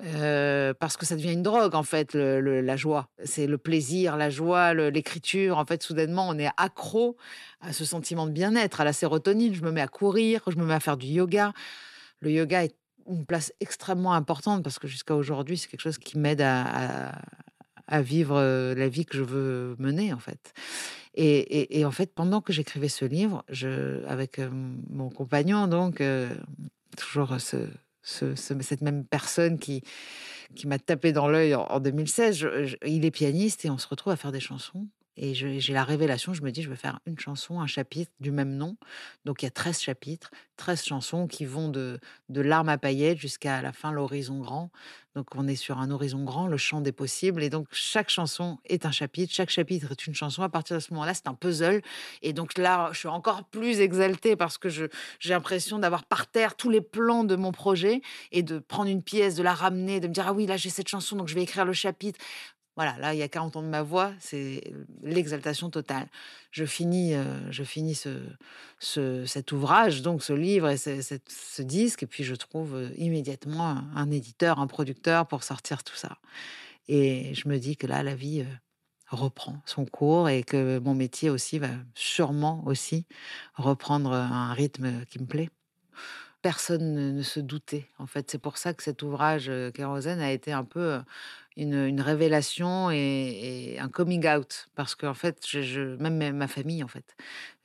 euh, 0.04 0.74
parce 0.74 0.98
que 0.98 1.06
ça 1.06 1.16
devient 1.16 1.34
une 1.34 1.44
drogue, 1.44 1.76
en 1.76 1.84
fait, 1.84 2.14
la 2.14 2.76
joie. 2.76 3.10
C'est 3.24 3.48
le 3.48 3.58
plaisir, 3.58 4.18
la 4.18 4.30
joie, 4.30 4.74
l'écriture. 4.74 5.58
En 5.58 5.66
fait, 5.66 5.82
soudainement, 5.84 6.28
on 6.30 6.38
est 6.38 6.50
accro 6.58 7.18
à 7.62 7.74
ce 7.74 7.86
sentiment 7.86 8.26
de 8.26 8.32
bien-être, 8.32 8.82
à 8.82 8.84
la 8.84 8.94
sérotonine. 8.94 9.54
Je 9.54 9.64
me 9.64 9.72
mets 9.72 9.82
à 9.82 9.88
courir, 9.88 10.42
je 10.48 10.58
me 10.58 10.66
mets 10.66 10.74
à 10.74 10.80
faire 10.80 10.98
du 10.98 11.08
yoga. 11.08 11.54
Le 12.22 12.32
yoga 12.32 12.66
est 12.66 12.76
une 13.10 13.26
place 13.26 13.52
extrêmement 13.60 14.14
importante 14.14 14.64
parce 14.64 14.80
que 14.80 14.88
jusqu'à 14.88 15.16
aujourd'hui, 15.16 15.58
c'est 15.58 15.68
quelque 15.68 15.82
chose 15.82 15.98
qui 15.98 16.18
m'aide 16.18 16.42
à, 16.42 17.10
à 17.10 17.22
vivre 18.02 18.38
euh, 18.38 18.76
la 18.76 18.88
vie 18.88 19.06
que 19.06 19.18
je 19.18 19.24
veux 19.24 19.76
mener, 19.80 20.14
en 20.14 20.20
fait. 20.20 20.54
Et, 21.16 21.84
en 21.84 21.92
fait, 21.92 22.14
pendant 22.14 22.40
que 22.40 22.54
j'écrivais 22.54 22.88
ce 22.88 23.04
livre, 23.04 23.44
je, 23.50 24.06
avec 24.06 24.40
mon 24.90 25.10
compagnon, 25.10 25.68
donc, 25.68 26.02
toujours 26.96 27.36
ce, 27.42 27.66
cette 28.02 28.82
même 28.82 29.04
personne 29.04 29.60
qui, 29.60 29.84
qui 30.56 30.68
m'a 30.68 30.80
tapé 30.80 31.12
dans 31.12 31.28
l'œil 31.28 31.56
en, 31.56 31.80
2016, 31.80 32.48
il 32.86 33.04
est 33.04 33.12
pianiste 33.12 33.66
et 33.66 33.70
on 33.70 33.78
se 33.78 33.88
retrouve 33.88 34.14
à 34.14 34.16
faire 34.16 34.32
des 34.32 34.40
chansons. 34.40 34.88
Et 35.22 35.34
j'ai 35.34 35.74
la 35.74 35.84
révélation, 35.84 36.34
je 36.34 36.42
me 36.42 36.50
dis, 36.50 36.64
je 36.64 36.70
vais 36.70 36.78
faire 36.78 37.02
une 37.06 37.20
chanson, 37.20 37.60
un 37.60 37.68
chapitre 37.68 38.10
du 38.22 38.32
même 38.32 38.56
nom. 38.56 38.78
Donc 39.26 39.42
il 39.42 39.46
y 39.46 39.48
a 39.50 39.52
13 39.52 39.78
chapitres, 39.78 40.32
13 40.56 40.86
chansons 40.86 41.28
qui 41.28 41.44
vont 41.44 41.68
de, 41.68 42.00
de 42.30 42.40
l'arme 42.40 42.70
à 42.70 42.78
paillettes 42.78 43.18
jusqu'à 43.18 43.62
la 43.62 43.74
fin, 43.74 43.92
l'horizon 43.92 44.40
grand. 44.40 44.72
Donc 45.16 45.36
on 45.36 45.46
est 45.50 45.58
sur 45.58 45.80
un 45.80 45.92
horizon 45.92 46.24
grand, 46.24 46.48
le 46.48 46.56
champ 46.56 46.80
des 46.80 46.94
possibles. 46.94 47.44
Et 47.44 47.50
donc 47.50 47.68
chaque 47.74 48.10
chanson 48.10 48.60
est 48.64 48.86
un 48.86 48.92
chapitre, 48.92 49.34
chaque 49.34 49.50
chapitre 49.50 49.92
est 49.92 50.08
une 50.08 50.16
chanson. 50.16 50.42
À 50.42 50.48
partir 50.48 50.78
de 50.78 50.80
ce 50.80 50.94
moment-là, 50.94 51.14
c'est 51.14 51.28
un 51.28 51.34
puzzle. 51.34 51.82
Et 52.22 52.32
donc 52.32 52.58
là, 52.58 52.90
je 52.94 53.00
suis 53.00 53.10
encore 53.10 53.44
plus 53.44 53.82
exaltée 53.82 54.38
parce 54.38 54.58
que 54.58 54.70
j'ai 54.70 54.90
l'impression 55.26 55.80
d'avoir 55.80 56.06
par 56.06 56.28
terre 56.28 56.56
tous 56.56 56.70
les 56.70 56.80
plans 56.80 57.26
de 57.26 57.36
mon 57.36 57.52
projet 57.52 58.02
et 58.32 58.42
de 58.42 58.60
prendre 58.60 58.90
une 58.90 59.04
pièce, 59.04 59.36
de 59.36 59.44
la 59.44 59.54
ramener, 59.54 60.00
de 60.00 60.08
me 60.08 60.14
dire, 60.14 60.28
ah 60.30 60.34
oui, 60.34 60.46
là 60.46 60.56
j'ai 60.56 60.70
cette 60.70 60.88
chanson, 60.88 61.18
donc 61.18 61.28
je 61.28 61.36
vais 61.36 61.44
écrire 61.44 61.66
le 61.66 61.74
chapitre. 61.74 62.20
Voilà, 62.80 62.98
là, 62.98 63.14
il 63.14 63.18
y 63.18 63.24
a 63.24 63.28
40 63.28 63.58
ans 63.58 63.62
de 63.62 63.68
ma 63.68 63.82
voix, 63.82 64.14
c'est 64.20 64.64
l'exaltation 65.04 65.70
totale. 65.70 66.08
Je 66.50 66.64
finis, 66.64 67.14
euh, 67.14 67.52
je 67.52 67.66
finis 67.66 67.94
ce, 67.94 69.26
cet 69.26 69.52
ouvrage, 69.52 70.02
donc 70.02 70.24
ce 70.24 70.32
livre 70.32 70.70
et 70.70 70.78
ce, 70.78 71.62
disque, 71.62 72.04
et 72.04 72.08
puis 72.08 72.24
je 72.24 72.36
trouve 72.36 72.76
euh, 72.76 72.90
immédiatement 72.96 73.84
un, 73.94 74.12
éditeur, 74.12 74.60
un 74.60 74.68
producteur 74.68 75.28
pour 75.28 75.44
sortir 75.44 75.84
tout 75.84 75.98
ça. 75.98 76.20
Et 76.88 77.34
je 77.36 77.50
me 77.50 77.60
dis 77.60 77.76
que 77.76 77.86
là, 77.86 78.02
la 78.02 78.16
vie 78.16 78.44
euh, 78.44 78.56
reprend 79.10 79.62
son 79.66 79.84
cours 79.84 80.30
et 80.30 80.44
que 80.44 80.80
mon 80.80 80.96
métier 80.96 81.30
aussi 81.30 81.60
va 81.60 81.72
sûrement 81.96 82.64
aussi 82.66 83.06
reprendre 83.56 84.14
un 84.14 84.54
rythme 84.54 85.04
qui 85.10 85.20
me 85.20 85.26
plaît 85.26 85.50
personne 86.42 87.16
ne 87.16 87.22
se 87.22 87.40
doutait. 87.40 87.88
En 87.98 88.08
fait, 88.08 88.30
c'est 88.32 88.40
pour 88.40 88.58
ça 88.58 88.74
que 88.74 88.84
cet 88.84 89.04
ouvrage 89.04 89.52
Kérosène 89.74 90.22
a 90.22 90.32
été 90.32 90.52
un 90.52 90.64
peu 90.64 91.00
une, 91.58 92.02
révélation 92.02 92.90
et, 92.92 93.78
un 93.80 93.90
coming 93.90 94.28
out. 94.28 94.70
Parce 94.76 94.96
qu'en 94.96 95.14
fait, 95.14 95.46
même 96.00 96.36
ma 96.36 96.48
famille, 96.48 96.84
en 96.84 96.88
fait, 96.88 97.16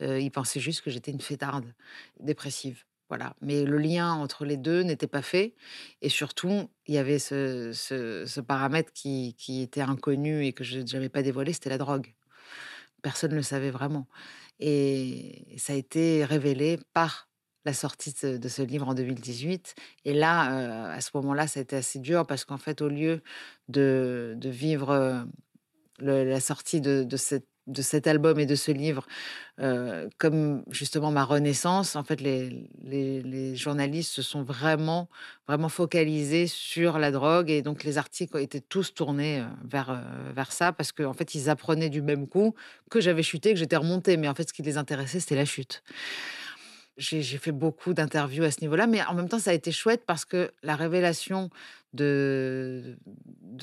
ils 0.01 0.31
pensaient 0.31 0.61
juste 0.61 0.83
que 0.83 0.91
j'étais 0.91 1.13
une 1.13 1.21
fêtarde 1.21 1.73
dépressive. 2.21 2.85
Voilà. 3.09 3.37
Mais 3.41 3.65
le 3.65 3.79
lien 3.79 4.13
entre 4.13 4.45
les 4.45 4.57
deux 4.57 4.83
n'était 4.83 5.07
pas 5.07 5.23
fait. 5.23 5.55
Et 6.03 6.09
surtout, 6.09 6.71
il 6.87 6.95
y 6.95 6.99
avait 6.99 7.19
ce, 7.19 8.41
paramètre 8.41 8.93
qui, 8.93 9.35
qui, 9.39 9.63
était 9.63 9.83
inconnu 9.83 10.47
et 10.47 10.53
que 10.53 10.65
je 10.65 10.81
n'avais 10.81 11.09
pas 11.09 11.23
dévoilé, 11.23 11.53
c'était 11.53 11.71
la 11.71 11.79
drogue. 11.79 12.15
Personne 13.03 13.33
ne 13.33 13.37
le 13.37 13.43
savait 13.43 13.71
vraiment. 13.71 14.09
Et 14.61 15.55
ça 15.59 15.75
a 15.75 15.77
été 15.77 16.25
révélé 16.25 16.79
par 16.93 17.29
la 17.65 17.73
sortie 17.73 18.15
de, 18.23 18.49
ce 18.49 18.63
livre 18.63 18.89
en 18.89 18.95
2018. 18.95 19.75
Et 20.05 20.13
là, 20.13 20.53
euh, 20.53 20.97
à 20.97 21.01
ce 21.01 21.11
moment-là, 21.15 21.47
ça 21.47 21.61
a 21.61 21.63
été 21.63 21.77
assez 21.77 21.99
dur 21.99 22.27
parce 22.27 22.45
qu'en 22.45 22.59
fait, 22.59 22.83
au 22.83 22.89
lieu 22.89 23.23
de, 23.69 24.37
vivre 24.43 24.91
euh, 24.91 25.25
la 26.01 26.41
sortie 26.41 26.81
de, 26.83 27.05
de, 27.05 27.17
cet 27.83 28.07
album 28.07 28.39
et 28.39 28.45
de 28.45 28.55
ce 28.55 28.71
livre 28.71 29.07
euh, 29.61 30.11
comme 30.19 30.63
justement 30.71 31.11
ma 31.11 31.25
renaissance, 31.25 31.97
en 31.97 32.05
fait, 32.05 32.21
les, 32.21 32.69
les, 32.83 33.57
journalistes 33.57 34.13
se 34.13 34.21
sont 34.21 34.43
vraiment, 34.43 35.09
vraiment 35.49 35.71
focalisés 35.71 36.47
sur 36.47 36.99
la 36.99 37.11
drogue 37.11 37.49
et 37.51 37.63
donc 37.63 37.83
les 37.83 37.97
articles 37.97 38.37
étaient 38.39 38.61
tous 38.61 38.93
tournés 38.93 39.43
vers, 39.65 40.03
vers 40.35 40.53
ça 40.53 40.73
parce 40.73 40.93
qu'en 40.93 41.07
en 41.07 41.15
fait, 41.15 41.35
ils 41.35 41.49
apprenaient 41.49 41.89
du 41.89 42.03
même 42.03 42.29
coup 42.29 42.55
que 42.91 43.01
j'avais 43.01 43.23
chuté, 43.23 43.55
que 43.55 43.59
j'étais 43.59 43.77
remontée. 43.77 44.19
Mais 44.19 44.29
en 44.29 44.35
fait, 44.35 44.49
ce 44.49 44.53
qui 44.53 44.63
les 44.63 44.77
intéressait, 44.77 45.21
c'était 45.21 45.37
la 45.37 45.47
chute. 45.47 45.83
J'ai 46.97 47.23
fait 47.23 47.53
beaucoup 47.53 47.93
d'interviews 47.93 48.45
à 48.45 48.51
ce 48.51 48.61
niveau-là, 48.61 48.87
mais 48.87 49.03
en 49.05 49.15
même 49.15 49.29
temps, 49.29 49.41
ça 49.41 49.51
a 49.51 49.55
été 49.55 49.73
chouette 49.73 50.05
parce 50.07 50.25
que 50.25 50.53
la 50.63 50.77
révélation 50.77 51.51
de, 51.93 52.97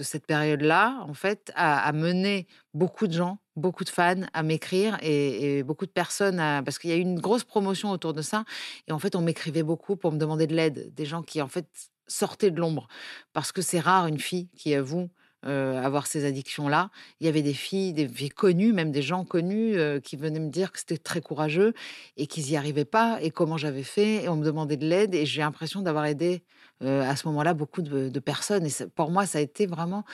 cette 0.01 0.25
période-là, 0.25 0.97
en 1.07 1.13
fait, 1.13 1.51
a, 1.55 1.91
mené 1.93 2.47
beaucoup 2.73 3.07
de 3.07 3.13
gens, 3.13 3.39
beaucoup 3.55 3.83
de 3.83 3.89
fans 3.89 4.21
à 4.33 4.43
m'écrire 4.43 4.97
et, 5.01 5.63
beaucoup 5.63 5.85
de 5.85 5.91
personnes, 5.91 6.37
parce 6.37 6.77
qu'il 6.77 6.89
y 6.89 6.93
a 6.93 6.97
eu 6.97 7.01
une 7.01 7.19
grosse 7.19 7.43
promotion 7.43 7.91
autour 7.91 8.13
de 8.13 8.21
ça. 8.21 8.43
Et 8.87 8.91
en 8.91 8.99
fait, 8.99 9.15
on 9.15 9.21
m'écrivait 9.21 9.63
beaucoup 9.63 9.95
pour 9.95 10.11
me 10.11 10.17
demander 10.17 10.47
de 10.47 10.55
l'aide, 10.55 10.93
des 10.93 11.05
gens 11.05 11.23
qui, 11.23 11.41
en 11.41 11.47
fait, 11.47 11.67
sortaient 12.07 12.51
de 12.51 12.59
l'ombre. 12.59 12.87
Parce 13.33 13.51
que 13.51 13.61
c'est 13.61 13.79
rare 13.79 14.07
une 14.07 14.19
fille 14.19 14.49
qui 14.57 14.75
avoue 14.75 15.09
euh, 15.47 15.81
avoir 15.81 16.05
ces 16.05 16.23
addictions-là. 16.25 16.91
Il 17.19 17.25
y 17.25 17.27
avait 17.27 17.41
des 17.41 17.55
filles, 17.55 17.93
des 17.93 18.07
filles 18.07 18.29
connues, 18.29 18.73
même 18.73 18.91
des 18.91 19.01
gens 19.01 19.25
connus, 19.25 19.75
euh, 19.75 19.99
qui 19.99 20.15
venaient 20.15 20.39
me 20.39 20.51
dire 20.51 20.71
que 20.71 20.77
c'était 20.77 20.99
très 20.99 21.19
courageux 21.19 21.73
et 22.15 22.27
qu'ils 22.27 22.45
n'y 22.45 22.57
arrivaient 22.57 22.85
pas 22.85 23.17
et 23.23 23.31
comment 23.31 23.57
j'avais 23.57 23.81
fait. 23.81 24.23
Et 24.23 24.29
on 24.29 24.35
me 24.35 24.45
demandait 24.45 24.77
de 24.77 24.85
l'aide 24.85 25.15
et 25.15 25.25
j'ai 25.25 25.41
l'impression 25.41 25.81
d'avoir 25.81 26.05
aidé 26.05 26.43
euh, 26.83 27.01
à 27.09 27.15
ce 27.15 27.27
moment-là 27.27 27.55
beaucoup 27.55 27.81
de, 27.81 28.19
personnes. 28.19 28.67
Et 28.67 28.71
pour 28.93 29.09
moi, 29.09 29.25
ça 29.25 29.39
a 29.39 29.41
été 29.41 29.65
vraiment 29.65 30.05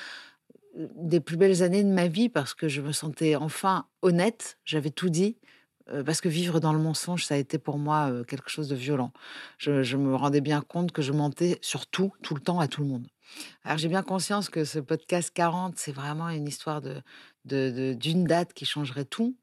des 0.95 1.19
plus 1.19 1.35
belles 1.35 1.61
années 1.61 1.83
de 1.83 1.91
ma 1.91 2.07
vie 2.07 2.29
parce 2.29 2.53
que 2.53 2.69
je 2.69 2.79
me 2.81 2.93
sentais 2.93 3.35
enfin 3.35 3.85
honnête. 4.01 4.57
J'avais 4.63 4.91
tout 4.91 5.09
dit 5.09 5.35
parce 6.05 6.21
que 6.21 6.29
vivre 6.29 6.61
dans 6.61 6.71
le 6.71 6.79
mensonge, 6.79 7.25
ça 7.25 7.35
a 7.35 7.37
été 7.37 7.57
pour 7.57 7.79
moi 7.79 8.11
quelque 8.27 8.49
chose 8.49 8.69
de 8.69 8.75
violent. 8.75 9.11
Je, 9.57 9.83
je, 9.83 9.97
me 9.97 10.15
rendais 10.15 10.41
bien 10.41 10.61
compte 10.61 10.93
que 10.93 11.01
je 11.01 11.11
mentais 11.11 11.57
surtout, 11.61 12.13
tout 12.21 12.35
le 12.35 12.41
temps, 12.41 12.59
à 12.59 12.67
tout 12.67 12.81
le 12.81 12.87
monde. 12.87 13.07
Alors 13.63 13.77
j'ai 13.77 13.89
bien 13.89 14.03
conscience 14.03 14.49
que 14.49 14.63
ce 14.63 14.79
podcast 14.79 15.31
40, 15.33 15.77
c'est 15.77 15.91
vraiment 15.91 16.29
une 16.29 16.47
histoire 16.47 16.81
de, 16.81 17.93
d'une 17.93 18.25
date 18.25 18.53
qui 18.53 18.65
changerait 18.65 19.05
tout. 19.05 19.35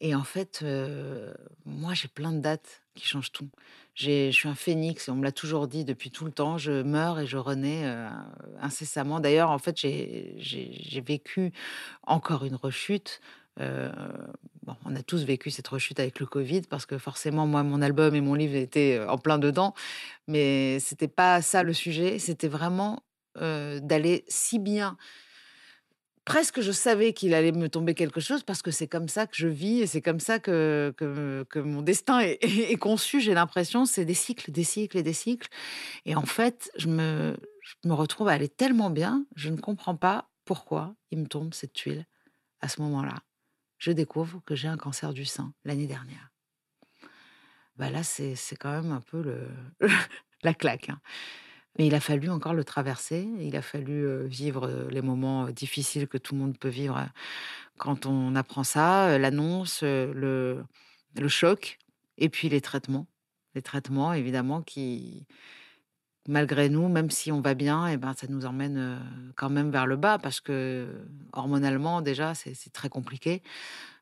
Et 0.00 0.14
en 0.14 0.24
fait, 0.24 0.60
euh, 0.62 1.32
moi, 1.64 1.94
j'ai 1.94 2.08
plein 2.08 2.32
de 2.32 2.40
dates 2.40 2.82
qui 2.94 3.06
changent 3.06 3.32
tout. 3.32 3.48
Je 3.94 4.30
suis 4.30 4.48
un 4.48 4.54
phénix, 4.54 5.08
et 5.08 5.10
on 5.10 5.16
me 5.16 5.24
l'a 5.24 5.32
toujours 5.32 5.68
dit 5.68 5.84
depuis 5.84 6.10
tout 6.10 6.24
le 6.24 6.32
temps. 6.32 6.58
Je 6.58 6.82
meurs 6.82 7.20
et 7.20 7.26
je 7.26 7.36
renais 7.36 7.82
euh, 7.84 8.08
incessamment. 8.60 9.20
D'ailleurs, 9.20 9.50
en 9.50 9.58
fait, 9.58 9.78
j'ai 9.78 11.02
vécu 11.06 11.52
encore 12.02 12.44
une 12.44 12.56
rechute. 12.56 13.20
Euh, 13.60 13.90
bon, 14.64 14.76
on 14.84 14.96
a 14.96 15.02
tous 15.02 15.24
vécu 15.24 15.50
cette 15.50 15.68
rechute 15.68 16.00
avec 16.00 16.18
le 16.18 16.26
Covid 16.26 16.62
parce 16.62 16.86
que 16.86 16.98
forcément, 16.98 17.46
moi, 17.46 17.62
mon 17.62 17.80
album 17.80 18.14
et 18.16 18.20
mon 18.20 18.34
livre 18.34 18.56
étaient 18.56 19.00
en 19.08 19.16
plein 19.16 19.38
dedans. 19.38 19.74
Mais 20.26 20.80
c'était 20.80 21.08
pas 21.08 21.40
ça 21.40 21.62
le 21.62 21.72
sujet. 21.72 22.18
C'était 22.18 22.48
vraiment 22.48 23.02
euh, 23.36 23.80
d'aller 23.80 24.24
si 24.28 24.58
bien. 24.58 24.96
Presque 26.24 26.62
je 26.62 26.72
savais 26.72 27.12
qu'il 27.12 27.34
allait 27.34 27.52
me 27.52 27.68
tomber 27.68 27.94
quelque 27.94 28.20
chose 28.20 28.42
parce 28.42 28.62
que 28.62 28.70
c'est 28.70 28.86
comme 28.86 29.08
ça 29.08 29.26
que 29.26 29.36
je 29.36 29.46
vis 29.46 29.82
et 29.82 29.86
c'est 29.86 30.00
comme 30.00 30.20
ça 30.20 30.38
que, 30.38 30.94
que, 30.96 31.58
mon 31.58 31.82
destin 31.82 32.20
est, 32.40 32.78
conçu. 32.78 33.20
J'ai 33.20 33.34
l'impression, 33.34 33.84
c'est 33.84 34.06
des 34.06 34.14
cycles, 34.14 34.50
des 34.50 34.64
cycles 34.64 34.96
et 34.96 35.02
des 35.02 35.12
cycles. 35.12 35.48
Et 36.06 36.16
en 36.16 36.24
fait, 36.24 36.70
je 36.76 36.88
me, 36.88 37.36
je 37.60 37.88
me 37.88 37.92
retrouve 37.92 38.28
à 38.28 38.32
aller 38.32 38.48
tellement 38.48 38.88
bien, 38.88 39.26
je 39.36 39.50
ne 39.50 39.56
comprends 39.56 39.96
pas 39.96 40.30
pourquoi 40.46 40.94
il 41.10 41.18
me 41.18 41.26
tombe 41.26 41.52
cette 41.52 41.74
tuile 41.74 42.06
à 42.60 42.68
ce 42.68 42.80
moment-là. 42.80 43.22
Je 43.76 43.92
découvre 43.92 44.40
que 44.46 44.54
j'ai 44.54 44.68
un 44.68 44.78
cancer 44.78 45.12
du 45.12 45.26
sein 45.26 45.52
l'année 45.64 45.86
dernière. 45.86 46.30
Bah 47.76 47.90
là, 47.90 48.02
c'est 48.02 48.36
quand 48.58 48.70
même 48.70 48.92
un 48.92 49.00
peu 49.00 49.20
le, 49.20 49.48
la 50.42 50.54
claque. 50.54 50.90
Hein. 50.90 51.00
Mais 51.78 51.86
il 51.86 51.94
a 51.94 52.00
fallu 52.00 52.30
encore 52.30 52.54
le 52.54 52.64
traverser, 52.64 53.28
il 53.40 53.56
a 53.56 53.62
fallu 53.62 54.26
vivre 54.26 54.88
les 54.90 55.02
moments 55.02 55.48
difficiles 55.50 56.06
que 56.06 56.18
tout 56.18 56.34
le 56.34 56.40
monde 56.40 56.58
peut 56.58 56.68
vivre 56.68 57.08
quand 57.78 58.06
on 58.06 58.36
apprend 58.36 58.62
ça, 58.62 59.18
l'annonce, 59.18 59.82
le, 59.82 60.64
le 61.16 61.28
choc, 61.28 61.78
et 62.18 62.28
puis 62.28 62.48
les 62.48 62.60
traitements. 62.60 63.06
Les 63.54 63.62
traitements, 63.62 64.12
évidemment, 64.12 64.62
qui, 64.62 65.26
malgré 66.28 66.68
nous, 66.68 66.88
même 66.88 67.10
si 67.10 67.30
on 67.32 67.40
va 67.40 67.54
bien, 67.54 67.88
et 67.88 67.94
eh 67.94 67.96
ben, 67.96 68.14
ça 68.14 68.26
nous 68.28 68.46
emmène 68.46 69.00
quand 69.36 69.50
même 69.50 69.70
vers 69.70 69.86
le 69.86 69.96
bas, 69.96 70.18
parce 70.18 70.40
que 70.40 70.88
hormonalement, 71.32 72.00
déjà, 72.02 72.34
c'est 72.34 72.72
très 72.72 72.88
compliqué. 72.88 73.42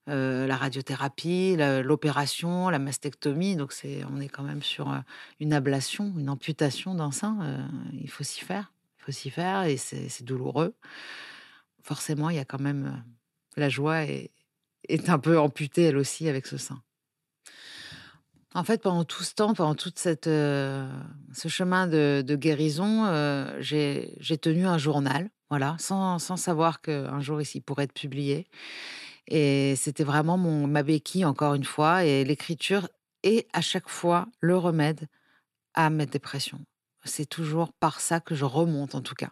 Euh, 0.09 0.49
la 0.49 0.57
radiothérapie, 0.57 1.55
l'opération, 1.57 2.69
la, 2.71 2.81
mastectomie. 2.81 3.55
Donc 3.55 3.73
on 4.11 4.21
est 4.21 4.29
quand 4.29 4.43
même 4.43 4.63
sur 4.63 4.91
euh, 4.91 4.99
une 5.39 5.53
ablation, 5.53 6.13
une 6.17 6.29
amputation 6.29 6.97
d'un 6.97 7.13
sein. 7.13 7.39
Euh, 7.43 7.65
il 7.93 8.11
faut 8.11 8.25
s'y 8.25 8.41
faire, 8.41 8.73
il 8.99 9.05
faut 9.05 9.13
s'y 9.13 9.31
faire 9.31 9.63
et 9.63 9.77
c'est 9.77 10.25
douloureux. 10.25 10.75
Forcément, 11.83 12.31
il 12.31 12.37
y 12.37 12.41
a 12.41 12.45
quand 12.45 12.61
même 12.61 13.05
la 13.57 13.69
joie 13.69 14.03
est, 14.05 14.33
est 14.89 15.09
un 15.09 15.21
peu 15.21 15.39
amputée 15.39 15.85
elle 15.85 15.97
aussi 15.97 16.29
avec 16.29 16.47
ce 16.47 16.57
sein. 16.57 16.83
En 18.55 18.65
fait, 18.65 18.83
pendant 18.83 19.05
tout 19.05 19.23
ce 19.23 19.35
temps, 19.35 19.55
pendant 19.55 19.75
tout 19.77 19.93
ce 19.97 21.49
chemin 21.49 21.87
de, 21.87 22.35
guérison, 22.35 23.07
j'ai 23.61 24.39
tenu 24.41 24.67
un 24.67 24.79
journal, 24.79 25.31
voilà, 25.49 25.77
sans, 25.79 26.19
sans 26.19 26.37
savoir 26.37 26.81
qu'un 26.81 27.21
jour 27.21 27.41
ici 27.41 27.61
pourrait 27.61 27.85
être 27.85 27.95
publié. 27.95 28.49
Et 29.29 29.75
c'était 29.77 30.05
vraiment 30.05 30.37
mon, 30.37 30.67
ma 30.67 30.83
béquille, 30.83 31.25
encore 31.25 31.55
une 31.55 31.65
fois. 31.65 32.05
Et 32.05 32.25
l'écriture 32.25 32.89
est 33.23 33.47
à 33.53 33.61
chaque 33.61 33.89
fois 33.89 34.27
le 34.41 34.57
remède 34.57 35.09
à 35.75 35.91
ma 35.91 36.07
dépression. 36.07 36.61
C'est 37.05 37.27
toujours 37.27 37.73
par 37.73 38.01
ça 38.01 38.21
que 38.21 38.37
je 38.37 38.45
remonte, 38.45 38.95
en 38.95 39.01
tout 39.01 39.15
cas. 39.15 39.31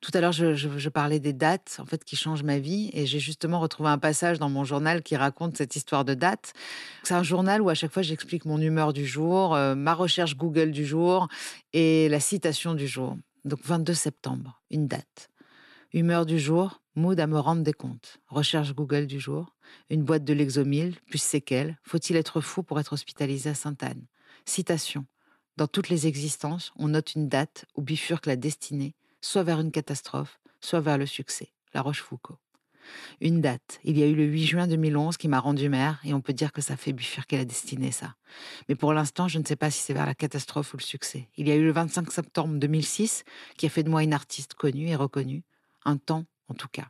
Tout 0.00 0.10
à 0.14 0.20
l'heure, 0.22 0.32
je, 0.32 0.88
parlais 0.88 1.20
des 1.20 1.34
dates, 1.34 1.76
en 1.78 1.84
fait, 1.84 2.02
qui 2.02 2.16
changent 2.16 2.42
ma 2.42 2.58
vie. 2.58 2.90
Et 2.94 3.04
j'ai 3.04 3.18
justement 3.18 3.60
retrouvé 3.60 3.90
un 3.90 3.98
passage 3.98 4.38
dans 4.38 4.48
mon 4.48 4.64
journal 4.64 5.02
qui 5.02 5.14
raconte 5.14 5.56
cette 5.58 5.76
histoire 5.76 6.06
de 6.06 6.14
dates. 6.14 6.54
C'est 7.02 7.14
un 7.14 7.22
journal 7.22 7.60
où 7.60 7.68
à 7.68 7.74
chaque 7.74 7.92
fois, 7.92 8.02
j'explique 8.02 8.46
mon 8.46 8.58
humeur 8.58 8.94
du 8.94 9.04
jour, 9.04 9.54
euh, 9.54 9.74
ma 9.74 9.92
recherche 9.92 10.36
Google 10.36 10.70
du 10.70 10.86
jour 10.86 11.28
et 11.74 12.08
la 12.08 12.20
citation 12.20 12.72
du 12.74 12.88
jour. 12.88 13.18
Donc, 13.44 13.60
22 13.62 13.92
septembre, 13.92 14.62
une 14.70 14.86
date. 14.86 15.28
Humeur 15.92 16.24
du 16.24 16.38
jour, 16.38 16.80
Mood 16.96 17.18
à 17.18 17.26
me 17.26 17.40
rendre 17.40 17.64
des 17.64 17.72
comptes. 17.72 18.18
Recherche 18.28 18.72
Google 18.72 19.08
du 19.08 19.18
jour. 19.18 19.56
Une 19.90 20.04
boîte 20.04 20.22
de 20.22 20.32
Lexomil, 20.32 20.94
plus 21.08 21.20
séquelles. 21.20 21.76
Faut-il 21.82 22.14
être 22.14 22.40
fou 22.40 22.62
pour 22.62 22.78
être 22.78 22.92
hospitalisé 22.92 23.50
à 23.50 23.54
Sainte-Anne? 23.54 24.06
Citation. 24.44 25.04
Dans 25.56 25.66
toutes 25.66 25.88
les 25.88 26.06
existences, 26.06 26.72
on 26.76 26.88
note 26.88 27.16
une 27.16 27.28
date 27.28 27.64
où 27.74 27.82
bifurque 27.82 28.26
la 28.26 28.36
destinée, 28.36 28.94
soit 29.20 29.42
vers 29.42 29.58
une 29.58 29.72
catastrophe, 29.72 30.38
soit 30.60 30.80
vers 30.80 30.96
le 30.96 31.06
succès. 31.06 31.52
La 31.72 31.82
Rochefoucauld. 31.82 32.38
Une 33.20 33.40
date. 33.40 33.80
Il 33.82 33.98
y 33.98 34.04
a 34.04 34.06
eu 34.06 34.14
le 34.14 34.26
8 34.26 34.46
juin 34.46 34.66
2011 34.68 35.16
qui 35.16 35.26
m'a 35.26 35.40
rendu 35.40 35.68
mère 35.68 36.00
et 36.04 36.14
on 36.14 36.20
peut 36.20 36.32
dire 36.32 36.52
que 36.52 36.60
ça 36.60 36.76
fait 36.76 36.92
bifurquer 36.92 37.38
la 37.38 37.44
destinée, 37.44 37.90
ça. 37.90 38.14
Mais 38.68 38.76
pour 38.76 38.92
l'instant, 38.92 39.26
je 39.26 39.40
ne 39.40 39.44
sais 39.44 39.56
pas 39.56 39.72
si 39.72 39.80
c'est 39.80 39.94
vers 39.94 40.06
la 40.06 40.14
catastrophe 40.14 40.74
ou 40.74 40.76
le 40.76 40.82
succès. 40.82 41.28
Il 41.36 41.48
y 41.48 41.50
a 41.50 41.56
eu 41.56 41.64
le 41.64 41.72
25 41.72 42.12
septembre 42.12 42.56
2006 42.56 43.24
qui 43.56 43.66
a 43.66 43.68
fait 43.68 43.82
de 43.82 43.90
moi 43.90 44.04
une 44.04 44.14
artiste 44.14 44.54
connue 44.54 44.90
et 44.90 44.94
reconnue. 44.94 45.42
Un 45.84 45.96
temps, 45.96 46.24
en 46.48 46.54
tout 46.54 46.68
cas. 46.68 46.88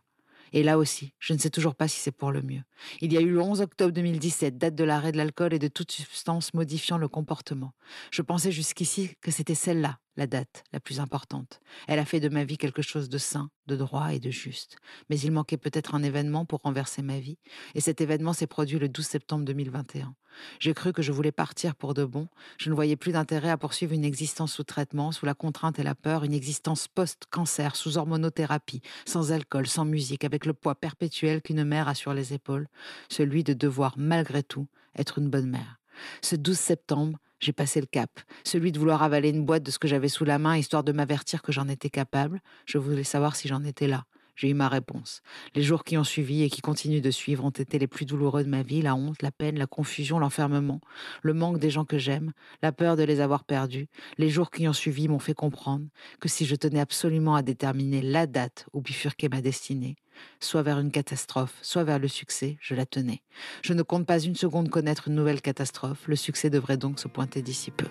Et 0.52 0.62
là 0.62 0.78
aussi, 0.78 1.12
je 1.18 1.32
ne 1.32 1.38
sais 1.38 1.50
toujours 1.50 1.74
pas 1.74 1.88
si 1.88 1.98
c'est 1.98 2.12
pour 2.12 2.30
le 2.30 2.40
mieux. 2.40 2.62
Il 3.00 3.12
y 3.12 3.18
a 3.18 3.20
eu 3.20 3.30
le 3.30 3.40
11 3.40 3.60
octobre 3.60 3.92
2017, 3.92 4.56
date 4.56 4.76
de 4.76 4.84
l'arrêt 4.84 5.10
de 5.10 5.16
l'alcool 5.16 5.52
et 5.52 5.58
de 5.58 5.66
toute 5.66 5.90
substance 5.90 6.54
modifiant 6.54 6.96
le 6.96 7.08
comportement. 7.08 7.72
Je 8.12 8.22
pensais 8.22 8.52
jusqu'ici 8.52 9.16
que 9.20 9.32
c'était 9.32 9.56
celle-là, 9.56 9.98
la 10.16 10.26
date 10.26 10.64
la 10.72 10.80
plus 10.80 11.00
importante. 11.00 11.60
Elle 11.88 11.98
a 11.98 12.04
fait 12.04 12.20
de 12.20 12.28
ma 12.28 12.44
vie 12.44 12.58
quelque 12.58 12.82
chose 12.82 13.08
de 13.08 13.18
sain, 13.18 13.50
de 13.66 13.76
droit 13.76 14.12
et 14.12 14.20
de 14.20 14.30
juste. 14.30 14.76
Mais 15.10 15.18
il 15.18 15.32
manquait 15.32 15.56
peut-être 15.56 15.94
un 15.94 16.02
événement 16.02 16.44
pour 16.44 16.60
renverser 16.60 17.02
ma 17.02 17.18
vie, 17.18 17.38
et 17.74 17.80
cet 17.80 18.00
événement 18.00 18.32
s'est 18.32 18.46
produit 18.46 18.78
le 18.78 18.88
12 18.88 19.06
septembre 19.06 19.44
2021. 19.44 20.14
J'ai 20.58 20.74
cru 20.74 20.92
que 20.92 21.02
je 21.02 21.12
voulais 21.12 21.32
partir 21.32 21.74
pour 21.76 21.94
de 21.94 22.04
bon. 22.04 22.28
Je 22.58 22.70
ne 22.70 22.74
voyais 22.74 22.96
plus 22.96 23.12
d'intérêt 23.12 23.50
à 23.50 23.56
poursuivre 23.56 23.92
une 23.92 24.04
existence 24.04 24.54
sous 24.54 24.64
traitement, 24.64 25.12
sous 25.12 25.26
la 25.26 25.34
contrainte 25.34 25.78
et 25.78 25.84
la 25.84 25.94
peur, 25.94 26.24
une 26.24 26.32
existence 26.32 26.88
post-cancer, 26.88 27.76
sous 27.76 27.98
hormonothérapie, 27.98 28.82
sans 29.06 29.32
alcool, 29.32 29.66
sans 29.66 29.84
musique, 29.84 30.24
avec 30.24 30.46
le 30.46 30.54
poids 30.54 30.74
perpétuel 30.74 31.42
qu'une 31.42 31.64
mère 31.64 31.88
a 31.88 31.94
sur 31.94 32.14
les 32.14 32.34
épaules, 32.34 32.68
celui 33.08 33.44
de 33.44 33.52
devoir 33.52 33.94
malgré 33.96 34.42
tout 34.42 34.66
être 34.96 35.18
une 35.18 35.30
bonne 35.30 35.50
mère. 35.50 35.78
Ce 36.22 36.36
12 36.36 36.58
septembre, 36.58 37.18
j'ai 37.40 37.52
passé 37.52 37.80
le 37.80 37.86
cap, 37.86 38.10
celui 38.44 38.72
de 38.72 38.78
vouloir 38.78 39.02
avaler 39.02 39.28
une 39.28 39.44
boîte 39.44 39.62
de 39.62 39.70
ce 39.70 39.78
que 39.78 39.88
j'avais 39.88 40.08
sous 40.08 40.24
la 40.24 40.38
main, 40.38 40.56
histoire 40.56 40.84
de 40.84 40.92
m'avertir 40.92 41.42
que 41.42 41.52
j'en 41.52 41.68
étais 41.68 41.90
capable. 41.90 42.40
Je 42.64 42.78
voulais 42.78 43.04
savoir 43.04 43.36
si 43.36 43.48
j'en 43.48 43.64
étais 43.64 43.86
là. 43.86 44.04
J'ai 44.36 44.48
eu 44.48 44.54
ma 44.54 44.68
réponse. 44.68 45.22
Les 45.54 45.62
jours 45.62 45.84
qui 45.84 45.96
ont 45.96 46.04
suivi 46.04 46.42
et 46.42 46.50
qui 46.50 46.60
continuent 46.60 47.00
de 47.00 47.10
suivre 47.10 47.44
ont 47.44 47.50
été 47.50 47.78
les 47.78 47.86
plus 47.86 48.04
douloureux 48.04 48.42
de 48.42 48.48
ma 48.48 48.62
vie, 48.62 48.82
la 48.82 48.96
honte, 48.96 49.22
la 49.22 49.30
peine, 49.30 49.58
la 49.58 49.66
confusion, 49.66 50.18
l'enfermement, 50.18 50.80
le 51.22 51.34
manque 51.34 51.58
des 51.58 51.70
gens 51.70 51.84
que 51.84 51.98
j'aime, 51.98 52.32
la 52.60 52.72
peur 52.72 52.96
de 52.96 53.04
les 53.04 53.20
avoir 53.20 53.44
perdus. 53.44 53.86
Les 54.18 54.30
jours 54.30 54.50
qui 54.50 54.66
ont 54.66 54.72
suivi 54.72 55.06
m'ont 55.06 55.20
fait 55.20 55.34
comprendre 55.34 55.86
que 56.18 56.28
si 56.28 56.46
je 56.46 56.56
tenais 56.56 56.80
absolument 56.80 57.36
à 57.36 57.42
déterminer 57.42 58.02
la 58.02 58.26
date 58.26 58.66
où 58.72 58.80
bifurquait 58.80 59.28
ma 59.28 59.40
destinée, 59.40 59.94
soit 60.40 60.62
vers 60.62 60.78
une 60.78 60.90
catastrophe, 60.90 61.54
soit 61.62 61.84
vers 61.84 61.98
le 61.98 62.08
succès, 62.08 62.56
je 62.60 62.74
la 62.74 62.86
tenais. 62.86 63.22
Je 63.62 63.72
ne 63.72 63.82
compte 63.82 64.06
pas 64.06 64.18
une 64.18 64.36
seconde 64.36 64.68
connaître 64.68 65.08
une 65.08 65.14
nouvelle 65.14 65.40
catastrophe, 65.40 66.06
le 66.06 66.16
succès 66.16 66.50
devrait 66.50 66.76
donc 66.76 67.00
se 67.00 67.08
pointer 67.08 67.42
d'ici 67.42 67.70
peu. 67.70 67.86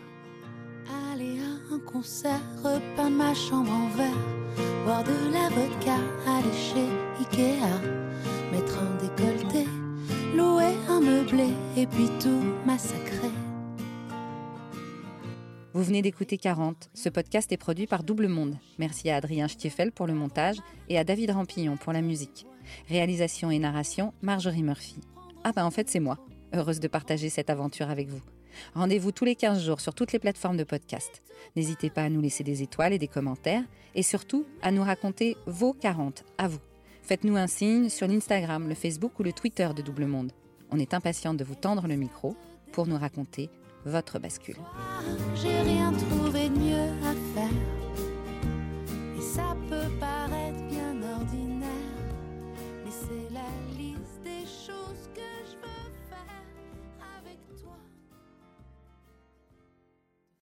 Aller 1.12 1.40
à 1.40 1.74
un 1.74 1.80
concert, 1.80 2.42
repeindre 2.64 3.18
ma 3.18 3.34
chambre 3.34 3.72
en 3.72 3.88
verre 3.90 4.44
boire 4.84 5.04
de 5.04 5.34
la 5.34 5.50
vodka, 5.50 5.98
aller 6.28 6.54
chez 6.54 6.88
Ikea, 7.20 7.80
mettre 8.52 8.78
un 8.80 8.96
décolleté, 9.02 9.66
louer 10.36 10.74
un 10.90 11.00
meublé 11.00 11.50
et 11.78 11.88
puis 11.88 12.10
tout 12.22 12.44
massacrer. 12.66 13.33
Vous 15.76 15.82
venez 15.82 16.04
d'écouter 16.04 16.38
40. 16.38 16.92
Ce 16.94 17.10
podcast 17.10 17.52
est 17.52 17.58
produit 17.58 17.88
par 17.88 18.04
Double 18.04 18.28
Monde. 18.28 18.58
Merci 18.78 19.10
à 19.10 19.16
Adrien 19.16 19.48
Stiefel 19.48 19.92
pour 19.92 20.06
le 20.06 20.14
montage 20.14 20.58
et 20.88 21.00
à 21.00 21.04
David 21.04 21.32
Rampillon 21.32 21.78
pour 21.78 21.94
la 21.94 22.04
musique. 22.04 22.46
Réalisation 22.90 23.50
et 23.50 23.58
narration, 23.58 24.14
Marjorie 24.22 24.62
Murphy. 24.62 24.98
Ah 25.44 25.52
bah 25.52 25.66
en 25.66 25.72
fait 25.72 25.90
c'est 25.90 26.00
moi. 26.00 26.20
Heureuse 26.54 26.80
de 26.80 26.88
partager 26.88 27.30
cette 27.30 27.50
aventure 27.50 27.90
avec 27.90 28.08
vous. 28.08 28.22
Rendez-vous 28.76 29.12
tous 29.12 29.26
les 29.26 29.34
15 29.34 29.66
jours 29.66 29.82
sur 29.82 29.96
toutes 29.96 30.12
les 30.12 30.20
plateformes 30.20 30.58
de 30.58 30.64
podcast. 30.64 31.24
N'hésitez 31.56 31.90
pas 31.90 32.04
à 32.04 32.10
nous 32.10 32.22
laisser 32.22 32.44
des 32.44 32.62
étoiles 32.62 32.94
et 32.94 33.00
des 33.00 33.08
commentaires 33.08 33.64
et 33.96 34.04
surtout 34.04 34.46
à 34.62 34.70
nous 34.70 34.84
raconter 34.84 35.38
vos 35.48 35.74
40 35.74 36.24
à 36.38 36.50
vous. 36.50 36.62
Faites-nous 37.02 37.36
un 37.36 37.48
signe 37.48 37.90
sur 37.90 38.08
l'Instagram, 38.08 38.70
le 38.70 38.76
Facebook 38.76 39.20
ou 39.20 39.24
le 39.24 39.34
Twitter 39.34 39.70
de 39.76 39.82
Double 39.82 40.06
Monde. 40.06 40.34
On 40.70 40.78
est 40.78 40.94
impatient 40.94 41.34
de 41.34 41.44
vous 41.44 41.56
tendre 41.56 41.88
le 41.88 41.96
micro 41.96 42.36
pour 42.72 42.86
nous 42.86 42.98
raconter 42.98 43.50
votre 43.86 44.20
bascule. 44.20 44.58
J'ai 45.36 45.62
rien 45.62 45.92
trouvé 45.92 46.50
de 46.50 46.58
mieux 46.60 46.90
à 47.04 47.14
faire. 47.34 47.58
Et 49.18 49.22
ça 49.22 49.56
peut 49.70 49.83